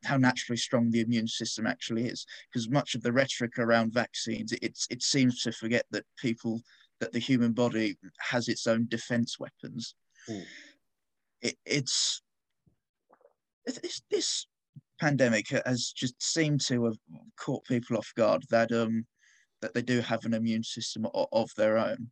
how 0.04 0.18
naturally 0.18 0.58
strong 0.58 0.90
the 0.90 1.02
immune 1.02 1.28
system 1.28 1.68
actually 1.68 2.08
is. 2.08 2.26
Because 2.52 2.70
much 2.70 2.96
of 2.96 3.02
the 3.02 3.12
rhetoric 3.12 3.58
around 3.60 3.94
vaccines, 3.94 4.52
it, 4.52 4.78
it 4.90 5.04
seems 5.04 5.42
to 5.42 5.52
forget 5.52 5.86
that 5.92 6.06
people 6.18 6.62
that 7.00 7.12
the 7.12 7.20
human 7.20 7.54
body 7.54 7.98
has 8.20 8.48
its 8.48 8.68
own 8.68 8.88
defense 8.88 9.40
weapons. 9.40 9.96
Mm. 10.30 10.46
It, 11.42 11.56
it's, 11.66 12.22
it's 13.66 14.02
this 14.10 14.48
pandemic 15.00 15.48
has 15.66 15.92
just 15.92 16.22
seemed 16.22 16.62
to 16.62 16.86
have 16.86 16.98
caught 17.38 17.66
people 17.66 17.98
off 17.98 18.14
guard 18.16 18.44
that 18.50 18.72
um 18.72 19.06
that 19.62 19.74
they 19.74 19.82
do 19.82 20.02
have 20.02 20.24
an 20.26 20.34
immune 20.34 20.64
system 20.64 21.06
of, 21.14 21.28
of 21.32 21.50
their 21.56 21.78
own, 21.78 22.10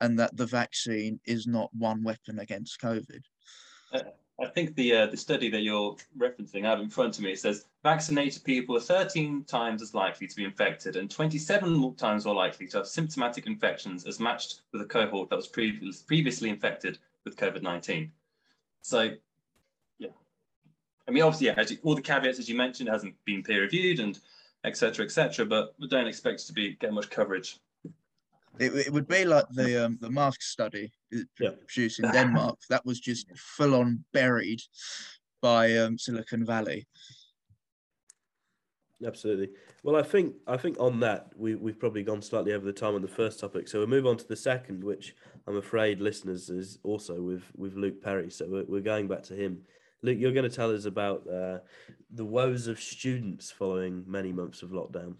and 0.00 0.18
that 0.18 0.36
the 0.36 0.46
vaccine 0.46 1.18
is 1.26 1.46
not 1.46 1.70
one 1.72 2.04
weapon 2.04 2.38
against 2.38 2.80
COVID. 2.80 3.22
Uh, 3.92 4.00
I 4.40 4.46
think 4.46 4.74
the 4.74 4.94
uh, 4.94 5.06
the 5.06 5.16
study 5.16 5.48
that 5.50 5.60
you're 5.60 5.96
referencing, 6.18 6.66
I 6.66 6.70
have 6.70 6.80
in 6.80 6.90
front 6.90 7.18
of 7.18 7.24
me, 7.24 7.36
says 7.36 7.66
vaccinated 7.84 8.42
people 8.42 8.76
are 8.76 8.80
13 8.80 9.44
times 9.44 9.80
as 9.80 9.94
likely 9.94 10.26
to 10.26 10.36
be 10.36 10.44
infected 10.44 10.96
and 10.96 11.08
27 11.08 11.94
times 11.94 12.24
more 12.24 12.34
likely 12.34 12.66
to 12.68 12.78
have 12.78 12.86
symptomatic 12.88 13.46
infections 13.46 14.06
as 14.06 14.18
matched 14.18 14.62
with 14.72 14.82
a 14.82 14.86
cohort 14.86 15.30
that 15.30 15.36
was 15.36 15.46
previous, 15.46 16.02
previously 16.02 16.50
infected 16.50 16.98
with 17.24 17.36
COVID-19. 17.36 18.10
So, 18.82 19.10
yeah, 19.98 20.08
I 21.06 21.12
mean, 21.12 21.22
obviously, 21.22 21.46
yeah, 21.46 21.64
you, 21.68 21.78
all 21.84 21.94
the 21.94 22.02
caveats 22.02 22.40
as 22.40 22.48
you 22.48 22.56
mentioned 22.56 22.88
hasn't 22.88 23.14
been 23.24 23.44
peer 23.44 23.60
reviewed 23.60 24.00
and 24.00 24.18
etc. 24.64 25.04
etc. 25.04 25.46
but 25.46 25.74
we 25.78 25.86
don't 25.86 26.08
expect 26.08 26.44
to 26.48 26.52
be 26.52 26.74
get 26.80 26.92
much 26.92 27.08
coverage 27.08 27.60
it, 28.58 28.74
it 28.74 28.92
would 28.92 29.08
be 29.08 29.24
like 29.24 29.48
the 29.50 29.84
um, 29.84 29.98
the 30.00 30.10
mask 30.10 30.42
study 30.42 30.92
yeah. 31.40 31.50
produced 31.66 32.00
in 32.00 32.10
Denmark. 32.10 32.58
that 32.68 32.84
was 32.84 33.00
just 33.00 33.26
full 33.36 33.74
on 33.74 34.04
buried 34.12 34.60
by 35.40 35.76
um, 35.76 35.98
Silicon 35.98 36.44
Valley. 36.44 36.86
Absolutely. 39.04 39.50
Well, 39.82 39.96
I 39.96 40.02
think 40.02 40.34
I 40.46 40.56
think 40.56 40.76
on 40.80 41.00
that 41.00 41.28
we 41.36 41.56
we've 41.56 41.78
probably 41.78 42.02
gone 42.02 42.22
slightly 42.22 42.52
over 42.52 42.64
the 42.64 42.72
time 42.72 42.94
on 42.94 43.02
the 43.02 43.08
first 43.08 43.40
topic, 43.40 43.68
so 43.68 43.78
we'll 43.78 43.88
move 43.88 44.06
on 44.06 44.16
to 44.16 44.26
the 44.26 44.36
second, 44.36 44.82
which 44.82 45.14
I'm 45.46 45.56
afraid 45.56 46.00
listeners 46.00 46.48
is 46.48 46.78
also 46.82 47.20
with 47.20 47.42
with 47.56 47.74
Luke 47.74 48.02
Perry. 48.02 48.30
So 48.30 48.46
we're, 48.48 48.64
we're 48.64 48.80
going 48.80 49.08
back 49.08 49.22
to 49.24 49.34
him. 49.34 49.62
Luke, 50.02 50.18
you're 50.18 50.32
going 50.32 50.48
to 50.48 50.56
tell 50.56 50.74
us 50.74 50.84
about 50.84 51.26
uh, 51.28 51.58
the 52.10 52.24
woes 52.24 52.66
of 52.66 52.78
students 52.80 53.50
following 53.50 54.04
many 54.06 54.32
months 54.32 54.62
of 54.62 54.70
lockdown. 54.70 55.16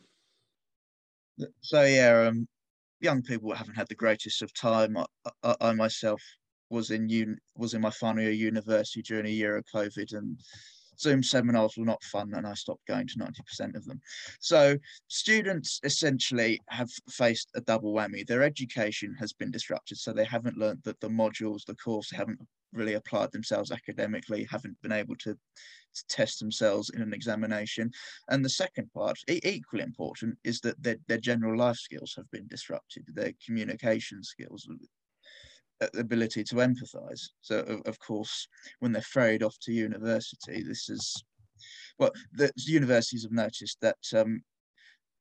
So 1.60 1.82
yeah, 1.82 2.28
um, 2.28 2.46
young 3.04 3.23
people 3.23 3.54
haven't 3.54 3.76
had 3.76 3.88
the 3.88 3.94
greatest 3.94 4.42
of 4.42 4.52
time. 4.54 4.96
I, 4.96 5.06
I, 5.42 5.56
I 5.61 5.73
myself 5.73 6.20
was 6.70 6.90
in 6.90 7.08
un, 7.11 7.37
was 7.56 7.75
in 7.75 7.82
my 7.82 7.90
final 7.90 8.23
year 8.23 8.32
university 8.32 9.02
during 9.02 9.26
a 9.26 9.38
year 9.40 9.56
of 9.56 9.64
COVID, 9.73 10.14
and 10.14 10.40
Zoom 10.99 11.23
seminars 11.23 11.76
were 11.76 11.84
not 11.84 12.02
fun, 12.04 12.32
and 12.34 12.46
I 12.46 12.54
stopped 12.54 12.87
going 12.87 13.06
to 13.08 13.18
ninety 13.18 13.42
percent 13.42 13.76
of 13.76 13.84
them. 13.84 14.00
So 14.40 14.76
students 15.08 15.80
essentially 15.84 16.61
have 16.68 16.90
faced 17.11 17.50
a 17.54 17.61
double 17.61 17.92
whammy. 17.92 18.26
Their 18.26 18.42
education 18.42 19.14
has 19.18 19.32
been 19.32 19.50
disrupted, 19.50 19.99
so 19.99 20.12
they 20.12 20.25
haven't 20.25 20.56
learned 20.56 20.82
that 20.84 21.00
the 21.00 21.08
modules, 21.08 21.64
the 21.64 21.76
course, 21.76 22.11
haven't 22.11 22.40
really 22.75 22.95
applied 22.95 23.33
themselves 23.33 23.71
academically, 23.71 24.45
haven't 24.45 24.81
been 24.83 24.93
able 24.93 25.16
to, 25.16 25.35
to 25.35 26.07
test 26.09 26.40
themselves 26.40 26.90
in 26.90 27.02
an 27.02 27.14
examination. 27.14 27.90
And 28.28 28.45
the 28.45 28.49
second 28.49 28.93
part, 28.93 29.19
e- 29.28 29.40
equally 29.45 29.83
important, 29.83 30.38
is 30.45 30.61
that 30.61 30.83
their, 30.83 30.97
their 31.09 31.19
general 31.19 31.57
life 31.57 31.76
skills 31.76 32.14
have 32.16 32.31
been 32.31 32.47
disrupted, 32.49 33.04
their 33.09 33.33
communication 33.45 34.23
skills, 34.23 34.69
uh, 35.81 35.87
ability 35.97 36.45
to 36.45 36.57
empathize. 36.57 37.23
So, 37.40 37.61
of, 37.61 37.83
of 37.87 37.99
course, 37.99 38.47
when 38.81 38.93
they're 38.93 39.02
ferried 39.02 39.43
off 39.43 39.57
to 39.62 39.73
university, 39.73 40.62
this 40.62 40.88
is 40.88 41.25
well, 41.99 42.11
the 42.33 42.52
universities 42.57 43.23
have 43.23 43.33
noticed 43.33 43.78
that 43.81 43.97
um, 44.14 44.43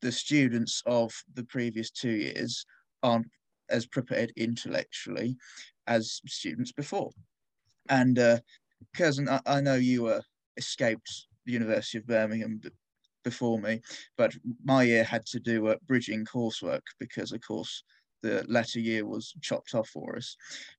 the 0.02 0.12
students 0.12 0.82
of 0.86 1.14
the 1.34 1.44
previous 1.44 1.92
two 1.92 2.12
years 2.12 2.66
aren't 3.02 3.28
as 3.70 3.86
prepared 3.86 4.32
intellectually 4.36 5.38
as 5.88 6.22
students 6.26 6.72
before. 6.72 7.12
And 7.90 8.18
uh, 8.20 8.40
Curzon, 8.96 9.30
I, 9.30 9.40
I 9.46 9.62
know 9.62 9.76
you 9.76 10.08
uh, 10.08 10.22
escaped 10.58 11.28
the 11.46 11.54
University 11.54 11.98
of 11.98 12.08
Birmingham 12.08 12.62
before 13.24 13.60
me, 13.60 13.82
but 14.18 14.36
my 14.64 14.84
year 14.84 15.04
had 15.04 15.26
to 15.28 15.40
do 15.40 15.68
uh, 15.68 15.76
bridging 15.88 16.26
coursework 16.26 16.82
because, 17.00 17.32
of 17.32 17.42
course, 17.46 17.84
the 18.22 18.46
latter 18.48 18.80
year 18.80 19.06
was 19.06 19.34
chopped 19.42 19.76
off 19.76 19.90
for 19.90 20.16
us. 20.16 20.36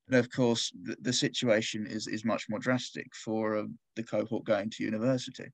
And 0.08 0.16
of 0.16 0.30
course, 0.30 0.72
the, 0.82 0.96
the 1.02 1.12
situation 1.12 1.86
is, 1.86 2.06
is 2.06 2.24
much 2.24 2.46
more 2.48 2.58
drastic 2.58 3.14
for 3.14 3.58
uh, 3.58 3.64
the 3.96 4.02
cohort 4.02 4.44
going 4.44 4.70
to 4.70 4.84
university. 4.84 5.52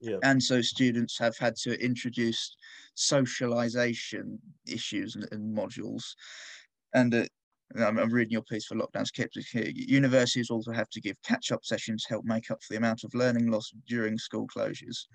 Yeah. 0.00 0.18
And 0.22 0.42
so 0.42 0.60
students 0.60 1.18
have 1.18 1.36
had 1.36 1.56
to 1.64 1.82
introduce 1.82 2.56
socialization 2.94 4.38
issues 4.66 5.16
and, 5.16 5.26
and 5.32 5.56
modules. 5.56 6.04
And 6.94 7.14
uh, 7.14 7.24
I'm, 7.74 7.98
I'm 7.98 8.12
reading 8.12 8.32
your 8.32 8.42
piece 8.42 8.66
for 8.66 8.76
Lockdown 8.76 9.06
Skeptics 9.06 9.50
here. 9.50 9.70
Universities 9.74 10.50
also 10.50 10.72
have 10.72 10.88
to 10.90 11.00
give 11.00 11.20
catch-up 11.22 11.64
sessions 11.64 12.04
to 12.04 12.10
help 12.10 12.24
make 12.24 12.50
up 12.50 12.62
for 12.62 12.72
the 12.72 12.78
amount 12.78 13.04
of 13.04 13.14
learning 13.14 13.50
loss 13.50 13.72
during 13.88 14.18
school 14.18 14.46
closures. 14.46 15.06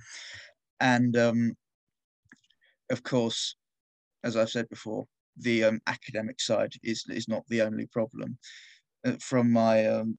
And 0.79 1.15
um, 1.15 1.55
of 2.89 3.03
course, 3.03 3.55
as 4.24 4.36
I've 4.36 4.50
said 4.50 4.67
before, 4.70 5.05
the 5.38 5.63
um, 5.63 5.81
academic 5.88 6.41
side 6.41 6.74
is 6.84 7.05
is 7.10 7.27
not 7.27 7.43
the 7.48 7.62
only 7.62 7.88
problem. 7.88 8.38
Uh, 9.05 9.13
from 9.20 9.51
my 9.51 9.86
um, 9.88 10.17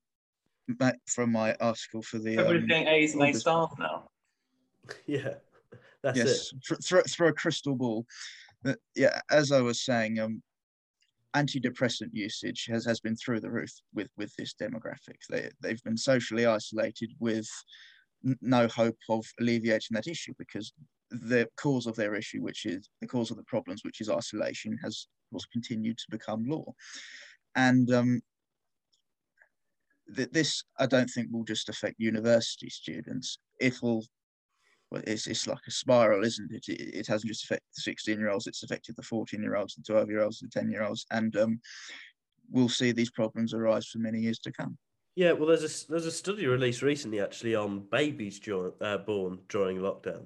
from 1.07 1.33
my 1.33 1.55
article 1.61 2.03
for 2.03 2.19
the 2.19 2.39
everybody's 2.39 2.63
um, 2.63 2.69
getting 2.69 2.89
A's 2.89 3.15
and 3.15 3.23
A 3.23 3.35
stars 3.35 3.71
now. 3.79 4.09
Yeah, 5.07 5.35
that's 6.03 6.19
yes, 6.19 6.53
it. 6.53 6.85
Through, 6.85 7.03
through 7.03 7.29
a 7.29 7.33
crystal 7.33 7.77
ball. 7.77 8.05
But 8.65 8.79
yeah, 8.97 9.21
as 9.31 9.53
I 9.53 9.61
was 9.61 9.85
saying, 9.85 10.19
um, 10.19 10.43
antidepressant 11.35 12.11
usage 12.13 12.67
has, 12.71 12.85
has 12.85 13.01
been 13.01 13.17
through 13.17 13.41
the 13.41 13.51
roof 13.51 13.71
with 13.95 14.09
with 14.17 14.35
this 14.37 14.55
demographic. 14.61 15.19
They 15.31 15.51
they've 15.61 15.83
been 15.83 15.97
socially 15.97 16.47
isolated 16.47 17.13
with 17.19 17.49
no 18.41 18.69
hope 18.69 18.99
of 19.09 19.25
alleviating 19.41 19.95
that 19.95 20.07
issue 20.07 20.33
because 20.39 20.73
the 21.11 21.49
cause 21.57 21.87
of 21.87 21.97
their 21.97 22.15
issue, 22.15 22.41
which 22.41 22.67
is 22.67 22.89
the 23.01 23.07
cause 23.07 23.31
of 23.31 23.37
the 23.37 23.45
problems, 23.45 23.83
which 23.85 24.01
is 24.01 24.09
isolation, 24.09 24.79
has 24.83 25.09
was 25.31 25.47
continued 25.47 25.99
to 25.99 26.05
become 26.11 26.45
law. 26.47 26.73
And 27.55 27.93
um, 27.93 28.21
th- 30.15 30.31
this, 30.31 30.65
I 30.79 30.87
don't 30.87 31.09
think, 31.09 31.29
will 31.31 31.45
just 31.45 31.69
affect 31.69 31.97
university 31.99 32.69
students. 32.69 33.39
It 33.61 33.81
will. 33.83 34.05
Well, 34.93 35.03
it's, 35.07 35.27
it's 35.27 35.47
like 35.47 35.67
a 35.67 35.71
spiral, 35.71 36.23
isn't 36.23 36.53
it? 36.53 36.69
It, 36.69 36.95
it 36.95 37.07
hasn't 37.07 37.31
just 37.31 37.45
affected 37.45 37.67
the 37.75 37.81
16 37.81 38.19
year 38.19 38.29
olds, 38.29 38.47
it's 38.47 38.63
affected 38.63 38.95
the 38.95 39.03
14 39.03 39.43
year 39.43 39.57
olds, 39.57 39.75
the 39.75 39.83
12 39.83 40.11
year 40.11 40.23
olds, 40.23 40.41
the 40.41 40.49
10 40.49 40.71
year 40.71 40.83
olds. 40.83 41.07
And 41.11 41.35
um, 41.37 41.61
we'll 42.51 42.69
see 42.69 42.93
these 42.93 43.11
problems 43.11 43.55
arise 43.55 43.87
for 43.87 43.99
many 43.99 44.21
years 44.21 44.39
to 44.41 44.53
come. 44.53 44.77
Yeah, 45.15 45.33
well, 45.33 45.49
there's 45.49 45.85
a 45.85 45.91
there's 45.91 46.07
a 46.07 46.11
study 46.11 46.47
released 46.47 46.83
recently 46.83 47.21
actually 47.21 47.55
on 47.55 47.87
babies 47.91 48.41
uh, 48.81 48.99
born 48.99 49.39
during 49.49 49.79
lockdown, 49.79 50.25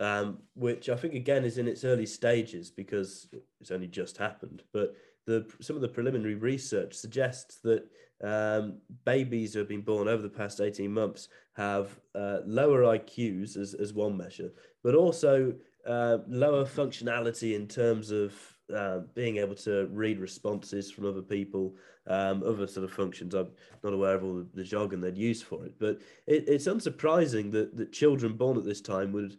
um, 0.00 0.38
which 0.54 0.88
I 0.88 0.96
think 0.96 1.14
again 1.14 1.44
is 1.44 1.58
in 1.58 1.68
its 1.68 1.84
early 1.84 2.06
stages 2.06 2.70
because 2.70 3.28
it's 3.60 3.70
only 3.70 3.86
just 3.86 4.16
happened. 4.16 4.62
But 4.72 4.94
the 5.26 5.46
some 5.60 5.76
of 5.76 5.82
the 5.82 5.88
preliminary 5.88 6.34
research 6.34 6.94
suggests 6.94 7.56
that 7.60 7.86
um, 8.22 8.78
babies 9.04 9.52
who 9.52 9.58
have 9.58 9.68
been 9.68 9.82
born 9.82 10.08
over 10.08 10.22
the 10.22 10.28
past 10.28 10.60
18 10.60 10.90
months 10.90 11.28
have 11.54 11.98
uh, 12.14 12.38
lower 12.46 12.82
IQs 12.82 13.56
as, 13.56 13.74
as 13.74 13.92
one 13.92 14.16
measure, 14.16 14.50
but 14.82 14.94
also 14.94 15.52
uh, 15.86 16.18
lower 16.26 16.64
functionality 16.64 17.54
in 17.54 17.66
terms 17.66 18.10
of 18.10 18.34
uh, 18.74 18.98
being 19.14 19.36
able 19.36 19.54
to 19.54 19.86
read 19.92 20.18
responses 20.18 20.90
from 20.90 21.06
other 21.06 21.22
people, 21.22 21.74
um, 22.08 22.42
other 22.42 22.66
sort 22.66 22.84
of 22.84 22.92
functions. 22.92 23.34
I'm 23.34 23.48
not 23.84 23.92
aware 23.92 24.14
of 24.14 24.24
all 24.24 24.34
the, 24.34 24.46
the 24.54 24.64
jargon 24.64 25.00
they'd 25.00 25.16
use 25.16 25.42
for 25.42 25.64
it, 25.64 25.74
but 25.78 26.00
it, 26.26 26.48
it's 26.48 26.66
unsurprising 26.66 27.52
that, 27.52 27.76
that 27.76 27.92
children 27.92 28.32
born 28.32 28.56
at 28.56 28.64
this 28.64 28.80
time 28.80 29.12
would 29.12 29.38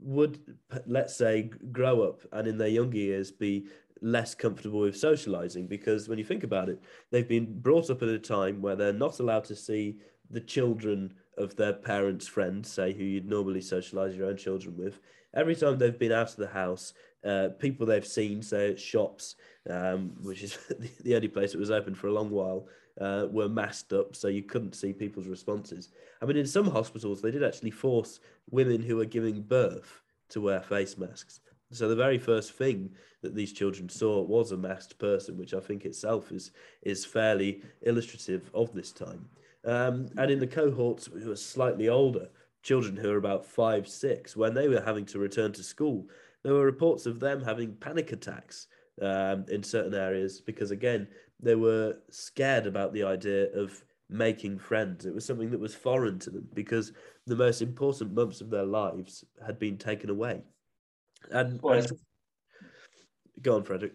would 0.00 0.56
let's 0.86 1.14
say 1.14 1.50
grow 1.70 2.00
up 2.00 2.22
and 2.32 2.48
in 2.48 2.56
their 2.56 2.68
younger 2.68 2.96
years 2.96 3.30
be 3.30 3.66
less 4.02 4.34
comfortable 4.34 4.80
with 4.80 4.96
socializing 4.96 5.66
because 5.66 6.08
when 6.08 6.18
you 6.18 6.24
think 6.24 6.44
about 6.44 6.68
it, 6.68 6.80
they've 7.10 7.28
been 7.28 7.60
brought 7.60 7.90
up 7.90 8.02
at 8.02 8.08
a 8.08 8.18
time 8.18 8.60
where 8.60 8.76
they're 8.76 8.92
not 8.92 9.20
allowed 9.20 9.44
to 9.44 9.56
see 9.56 9.96
the 10.30 10.40
children 10.40 11.14
of 11.38 11.56
their 11.56 11.72
parents' 11.72 12.26
friends, 12.26 12.70
say 12.70 12.92
who 12.92 13.04
you'd 13.04 13.28
normally 13.28 13.60
socialize 13.60 14.16
your 14.16 14.28
own 14.28 14.36
children 14.36 14.76
with. 14.76 15.00
Every 15.34 15.54
time 15.54 15.78
they've 15.78 15.98
been 15.98 16.12
out 16.12 16.30
of 16.30 16.36
the 16.36 16.48
house, 16.48 16.94
uh, 17.24 17.48
people 17.58 17.86
they've 17.86 18.06
seen, 18.06 18.42
say 18.42 18.70
at 18.70 18.80
shops, 18.80 19.36
um, 19.68 20.14
which 20.22 20.42
is 20.42 20.58
the 21.04 21.14
only 21.14 21.28
place 21.28 21.52
that 21.52 21.58
was 21.58 21.70
open 21.70 21.94
for 21.94 22.08
a 22.08 22.12
long 22.12 22.30
while, 22.30 22.68
uh, 23.00 23.26
were 23.30 23.48
masked 23.48 23.92
up, 23.92 24.16
so 24.16 24.28
you 24.28 24.42
couldn't 24.42 24.74
see 24.74 24.92
people's 24.92 25.26
responses. 25.26 25.90
I 26.22 26.24
mean, 26.24 26.38
in 26.38 26.46
some 26.46 26.70
hospitals, 26.70 27.20
they 27.20 27.30
did 27.30 27.44
actually 27.44 27.70
force 27.70 28.20
women 28.50 28.80
who 28.80 28.96
were 28.96 29.04
giving 29.04 29.42
birth 29.42 30.00
to 30.30 30.40
wear 30.40 30.62
face 30.62 30.96
masks. 30.96 31.40
So 31.76 31.88
the 31.88 31.96
very 31.96 32.18
first 32.18 32.52
thing 32.52 32.90
that 33.22 33.34
these 33.34 33.52
children 33.52 33.88
saw 33.88 34.22
was 34.22 34.52
a 34.52 34.56
masked 34.56 34.98
person, 34.98 35.36
which 35.36 35.54
I 35.54 35.60
think 35.60 35.84
itself 35.84 36.32
is 36.32 36.52
is 36.82 37.04
fairly 37.04 37.62
illustrative 37.82 38.50
of 38.54 38.72
this 38.72 38.92
time. 38.92 39.28
Um, 39.64 40.08
and 40.16 40.30
in 40.30 40.38
the 40.38 40.46
cohorts 40.46 41.06
who 41.06 41.30
are 41.32 41.36
slightly 41.36 41.88
older, 41.88 42.28
children 42.62 42.96
who 42.96 43.10
are 43.10 43.16
about 43.16 43.44
five, 43.44 43.88
six, 43.88 44.36
when 44.36 44.54
they 44.54 44.68
were 44.68 44.80
having 44.80 45.04
to 45.06 45.18
return 45.18 45.52
to 45.52 45.62
school, 45.62 46.08
there 46.42 46.54
were 46.54 46.64
reports 46.64 47.06
of 47.06 47.18
them 47.18 47.42
having 47.42 47.74
panic 47.74 48.12
attacks 48.12 48.68
um, 49.02 49.44
in 49.48 49.62
certain 49.62 49.94
areas 49.94 50.40
because, 50.40 50.70
again, 50.70 51.08
they 51.40 51.56
were 51.56 51.98
scared 52.10 52.66
about 52.66 52.92
the 52.92 53.02
idea 53.02 53.52
of 53.52 53.84
making 54.08 54.58
friends. 54.58 55.04
It 55.04 55.14
was 55.14 55.24
something 55.24 55.50
that 55.50 55.60
was 55.60 55.74
foreign 55.74 56.18
to 56.20 56.30
them 56.30 56.48
because 56.54 56.92
the 57.26 57.36
most 57.36 57.60
important 57.60 58.14
months 58.14 58.40
of 58.40 58.50
their 58.50 58.64
lives 58.64 59.24
had 59.44 59.58
been 59.58 59.76
taken 59.76 60.10
away. 60.10 60.42
And, 61.30 61.60
well, 61.62 61.78
and... 61.78 61.92
go 63.42 63.56
on, 63.56 63.64
Frederick. 63.64 63.92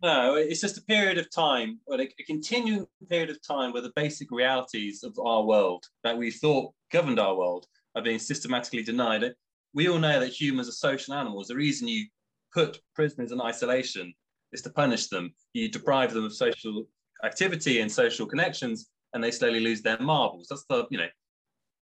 No, 0.00 0.36
it's 0.36 0.60
just 0.60 0.78
a 0.78 0.82
period 0.82 1.18
of 1.18 1.28
time, 1.30 1.80
or 1.86 2.00
a, 2.00 2.06
continuing 2.24 2.86
period 3.08 3.30
of 3.30 3.42
time 3.42 3.72
where 3.72 3.82
the 3.82 3.92
basic 3.96 4.30
realities 4.30 5.02
of 5.02 5.18
our 5.18 5.42
world 5.42 5.84
that 6.04 6.16
we 6.16 6.30
thought 6.30 6.72
governed 6.92 7.18
our 7.18 7.34
world 7.34 7.66
are 7.96 8.02
being 8.02 8.20
systematically 8.20 8.82
denied. 8.82 9.32
We 9.74 9.88
all 9.88 9.98
know 9.98 10.20
that 10.20 10.28
humans 10.28 10.68
are 10.68 10.72
social 10.72 11.14
animals. 11.14 11.48
The 11.48 11.56
reason 11.56 11.88
you 11.88 12.06
put 12.54 12.80
prisoners 12.94 13.32
in 13.32 13.40
isolation 13.40 14.14
is 14.52 14.62
to 14.62 14.70
punish 14.70 15.08
them. 15.08 15.34
You 15.52 15.68
deprive 15.68 16.14
them 16.14 16.24
of 16.24 16.32
social 16.32 16.84
activity 17.24 17.80
and 17.80 17.90
social 17.90 18.26
connections, 18.26 18.90
and 19.14 19.22
they 19.22 19.32
slowly 19.32 19.60
lose 19.60 19.82
their 19.82 19.98
marbles. 19.98 20.46
That's 20.48 20.64
the, 20.68 20.86
you 20.90 20.98
know, 20.98 21.08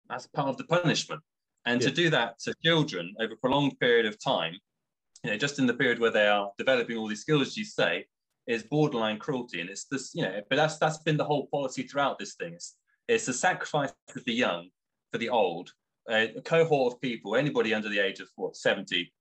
that's 0.08 0.28
part 0.28 0.50
of 0.50 0.58
the 0.58 0.65
punishment. 0.65 1.22
And 1.65 1.82
yeah. 1.82 1.88
to 1.88 1.93
do 1.93 2.10
that 2.12 2.39
to 2.39 2.54
children 2.63 3.15
over 3.19 3.34
a 3.34 3.38
prolonged 3.38 3.80
period 3.80 4.06
of 4.06 4.22
time 4.24 4.56
you 5.23 5.31
know, 5.31 5.38
just 5.38 5.59
in 5.59 5.65
the 5.65 5.73
period 5.73 5.99
where 5.99 6.12
they 6.12 6.27
are 6.27 6.51
developing 6.57 6.97
all 6.97 7.07
these 7.07 7.21
skills, 7.21 7.55
you 7.55 7.65
say, 7.65 8.05
is 8.47 8.63
borderline 8.63 9.17
cruelty. 9.17 9.62
And 9.62 9.69
it's 9.69 9.86
this, 9.86 10.13
you 10.13 10.23
know, 10.23 10.41
but 10.49 10.57
that's 10.57 10.77
that's 10.77 10.97
been 10.99 11.17
the 11.17 11.23
whole 11.23 11.47
policy 11.47 11.83
throughout 11.83 12.19
this 12.19 12.36
thing. 12.36 12.53
It's, 12.53 12.75
it's 13.07 13.25
the 13.25 13.33
sacrifice 13.33 13.93
of 14.15 14.23
the 14.25 14.33
young 14.33 14.69
for 15.12 15.17
the 15.17 15.29
old. 15.29 15.71
A 16.09 16.41
cohort 16.43 16.93
of 16.93 17.01
people, 17.01 17.36
anybody 17.36 17.73
under 17.73 17.88
the 17.88 17.99
age 17.99 18.19
of 18.19 18.27
what, 18.36 18.57
70, 18.57 19.12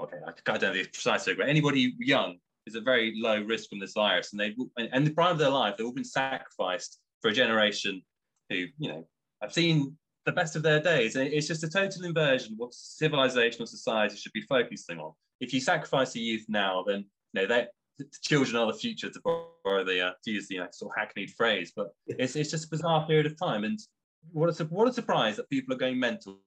okay, 0.00 0.16
I 0.26 0.58
don't 0.58 0.62
know 0.62 0.72
the 0.74 0.84
precise 0.84 1.24
figure, 1.24 1.44
but 1.44 1.50
anybody 1.50 1.94
young 1.98 2.36
is 2.66 2.76
at 2.76 2.84
very 2.84 3.14
low 3.16 3.40
risk 3.42 3.70
from 3.70 3.78
this 3.78 3.94
virus. 3.94 4.32
And 4.32 4.40
they 4.40 4.54
and 4.76 5.06
the 5.06 5.12
prime 5.12 5.32
of 5.32 5.38
their 5.38 5.50
life, 5.50 5.76
they've 5.76 5.86
all 5.86 5.92
been 5.92 6.04
sacrificed 6.04 6.98
for 7.22 7.30
a 7.30 7.32
generation 7.32 8.02
who, 8.50 8.66
you 8.78 8.88
know, 8.88 9.06
I've 9.42 9.52
seen 9.52 9.96
the 10.26 10.32
best 10.32 10.56
of 10.56 10.62
their 10.62 10.80
days. 10.80 11.16
And 11.16 11.32
it's 11.32 11.46
just 11.46 11.64
a 11.64 11.68
total 11.68 12.04
inversion 12.04 12.52
of 12.52 12.58
what 12.58 12.74
civilization 12.74 13.62
or 13.62 13.66
society 13.66 14.16
should 14.16 14.32
be 14.32 14.42
focusing 14.42 14.98
on 14.98 15.12
if 15.40 15.52
you 15.52 15.60
sacrifice 15.60 16.12
the 16.12 16.20
youth 16.20 16.44
now, 16.48 16.84
then 16.86 17.04
you 17.32 17.42
know 17.42 17.46
that 17.46 17.70
the 17.98 18.06
children 18.22 18.56
are 18.56 18.70
the 18.70 18.78
future 18.78 19.10
to 19.10 19.20
borrow 19.20 19.84
the 19.84 20.08
uh, 20.08 20.12
to 20.24 20.30
use 20.30 20.48
the 20.48 20.60
uh, 20.60 20.66
sort 20.70 20.92
of 20.92 21.00
hackneyed 21.00 21.30
phrase. 21.30 21.72
But 21.74 21.88
it's 22.06 22.36
it's 22.36 22.50
just 22.50 22.66
a 22.66 22.68
bizarre 22.68 23.06
period 23.06 23.26
of 23.26 23.38
time, 23.38 23.64
and 23.64 23.78
what 24.32 24.48
a 24.60 24.64
what 24.64 24.88
a 24.88 24.92
surprise 24.92 25.36
that 25.36 25.50
people 25.50 25.74
are 25.74 25.78
going 25.78 25.98
mental 25.98 26.40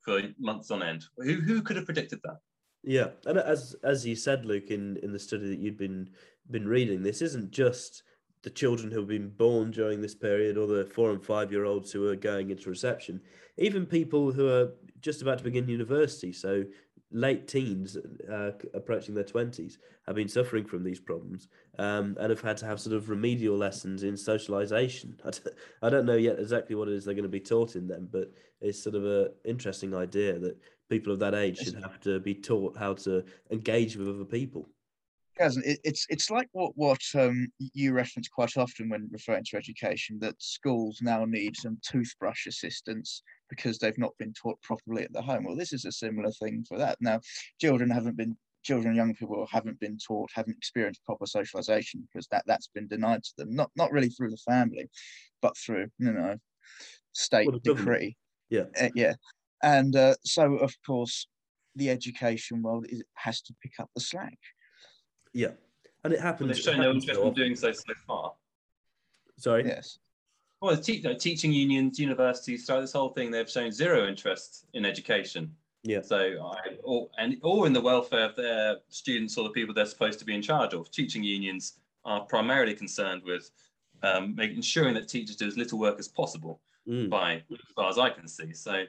for 0.00 0.20
months 0.38 0.70
on 0.70 0.82
end. 0.82 1.04
Who 1.18 1.34
who 1.34 1.62
could 1.62 1.76
have 1.76 1.86
predicted 1.86 2.20
that? 2.24 2.38
Yeah, 2.82 3.08
and 3.26 3.38
as 3.38 3.76
as 3.84 4.06
you 4.06 4.16
said, 4.16 4.44
Luke, 4.44 4.70
in 4.70 4.96
in 4.98 5.12
the 5.12 5.18
study 5.18 5.48
that 5.48 5.58
you'd 5.58 5.78
been 5.78 6.10
been 6.50 6.66
reading, 6.66 7.02
this 7.02 7.22
isn't 7.22 7.50
just 7.50 8.02
the 8.42 8.50
children 8.50 8.90
who 8.90 8.98
have 8.98 9.08
been 9.08 9.30
born 9.30 9.70
during 9.70 10.00
this 10.00 10.14
period 10.14 10.56
or 10.56 10.66
the 10.66 10.84
four 10.86 11.10
and 11.10 11.22
five 11.22 11.52
year 11.52 11.64
olds 11.64 11.92
who 11.92 12.08
are 12.08 12.16
going 12.16 12.50
into 12.50 12.68
reception, 12.68 13.20
even 13.56 13.86
people 13.86 14.32
who 14.32 14.48
are 14.48 14.72
just 15.00 15.22
about 15.22 15.38
to 15.38 15.44
begin 15.44 15.68
university. 15.68 16.32
So 16.32 16.64
late 17.12 17.46
teens, 17.46 17.96
uh, 18.30 18.52
approaching 18.74 19.14
their 19.14 19.24
20s, 19.24 19.76
have 20.06 20.16
been 20.16 20.28
suffering 20.28 20.64
from 20.64 20.82
these 20.82 20.98
problems 20.98 21.48
um, 21.78 22.16
and 22.18 22.30
have 22.30 22.40
had 22.40 22.56
to 22.56 22.66
have 22.66 22.80
sort 22.80 22.96
of 22.96 23.08
remedial 23.08 23.56
lessons 23.56 24.02
in 24.02 24.16
socialization. 24.16 25.16
I 25.24 25.30
don't, 25.30 25.54
I 25.82 25.90
don't 25.90 26.06
know 26.06 26.16
yet 26.16 26.38
exactly 26.38 26.74
what 26.74 26.88
it 26.88 26.94
is 26.94 27.04
they're 27.04 27.14
going 27.14 27.22
to 27.22 27.28
be 27.28 27.40
taught 27.40 27.76
in 27.76 27.86
them, 27.86 28.08
but 28.10 28.32
it's 28.60 28.82
sort 28.82 28.96
of 28.96 29.04
an 29.04 29.28
interesting 29.44 29.94
idea 29.94 30.38
that 30.38 30.56
people 30.88 31.12
of 31.12 31.20
that 31.20 31.34
age 31.34 31.58
should 31.58 31.80
have 31.82 32.00
to 32.00 32.18
be 32.18 32.34
taught 32.34 32.76
how 32.76 32.94
to 32.94 33.24
engage 33.50 33.96
with 33.96 34.08
other 34.08 34.24
people. 34.24 34.68
It, 35.38 35.80
it's 35.82 36.06
it's 36.08 36.30
like 36.30 36.48
what 36.52 36.72
what 36.76 37.00
um, 37.14 37.48
you 37.58 37.92
reference 37.92 38.28
quite 38.28 38.56
often 38.56 38.88
when 38.88 39.08
referring 39.10 39.44
to 39.50 39.56
education 39.56 40.18
that 40.20 40.40
schools 40.40 40.98
now 41.02 41.24
need 41.24 41.56
some 41.56 41.78
toothbrush 41.82 42.46
assistance 42.46 43.22
because 43.48 43.78
they've 43.78 43.98
not 43.98 44.16
been 44.18 44.32
taught 44.32 44.60
properly 44.62 45.02
at 45.02 45.12
the 45.12 45.22
home. 45.22 45.44
Well, 45.44 45.56
this 45.56 45.72
is 45.72 45.84
a 45.84 45.92
similar 45.92 46.30
thing 46.30 46.64
for 46.68 46.78
that. 46.78 46.98
Now, 47.00 47.20
children 47.60 47.90
haven't 47.90 48.16
been 48.16 48.36
children, 48.62 48.94
young 48.94 49.14
people 49.14 49.46
haven't 49.50 49.80
been 49.80 49.98
taught, 49.98 50.30
haven't 50.34 50.56
experienced 50.56 51.04
proper 51.04 51.26
socialization 51.26 52.06
because 52.12 52.26
that 52.28 52.44
that's 52.46 52.68
been 52.68 52.86
denied 52.86 53.24
to 53.24 53.32
them. 53.38 53.54
Not 53.54 53.70
not 53.76 53.92
really 53.92 54.08
through 54.08 54.30
the 54.30 54.36
family, 54.38 54.88
but 55.40 55.56
through 55.56 55.88
you 55.98 56.12
know 56.12 56.36
state 57.12 57.48
well, 57.48 57.60
decree. 57.62 58.16
Yeah, 58.50 58.64
uh, 58.80 58.90
yeah, 58.94 59.14
and 59.62 59.96
uh, 59.96 60.14
so 60.24 60.56
of 60.56 60.74
course 60.86 61.26
the 61.74 61.90
education 61.90 62.62
world 62.62 62.86
is, 62.88 63.02
has 63.14 63.40
to 63.42 63.54
pick 63.62 63.72
up 63.78 63.90
the 63.94 64.00
slack. 64.00 64.38
Yeah, 65.32 65.52
and 66.04 66.12
it 66.12 66.20
happens. 66.20 66.48
They've 66.56 66.64
shown 66.64 66.80
no 66.80 66.90
interest 66.90 67.20
in 67.20 67.32
doing 67.34 67.56
so 67.56 67.72
so 67.72 67.94
far. 68.06 68.32
Sorry. 69.36 69.64
Yes. 69.64 69.98
Well, 70.60 70.76
te- 70.76 71.02
teaching 71.16 71.52
unions, 71.52 71.98
universities, 71.98 72.64
throughout 72.64 72.82
this 72.82 72.92
whole 72.92 73.08
thing, 73.08 73.32
they've 73.32 73.50
shown 73.50 73.72
zero 73.72 74.06
interest 74.06 74.66
in 74.74 74.84
education. 74.84 75.52
Yeah. 75.82 76.00
So, 76.02 76.16
I, 76.18 76.76
or, 76.84 77.08
and 77.18 77.36
or 77.42 77.66
in 77.66 77.72
the 77.72 77.80
welfare 77.80 78.24
of 78.24 78.36
their 78.36 78.76
students 78.88 79.36
or 79.36 79.42
the 79.42 79.50
people 79.50 79.74
they're 79.74 79.86
supposed 79.86 80.20
to 80.20 80.24
be 80.24 80.34
in 80.34 80.42
charge 80.42 80.74
of. 80.74 80.90
Teaching 80.92 81.24
unions 81.24 81.80
are 82.04 82.20
primarily 82.20 82.74
concerned 82.74 83.22
with 83.24 83.50
um, 84.04 84.36
making 84.36 84.56
ensuring 84.56 84.94
that 84.94 85.08
teachers 85.08 85.34
do 85.34 85.46
as 85.48 85.56
little 85.56 85.78
work 85.78 85.98
as 85.98 86.06
possible. 86.06 86.60
Mm. 86.88 87.10
By 87.10 87.34
as 87.34 87.58
far 87.74 87.88
as 87.88 87.98
I 87.98 88.10
can 88.10 88.26
see, 88.26 88.52
so 88.52 88.84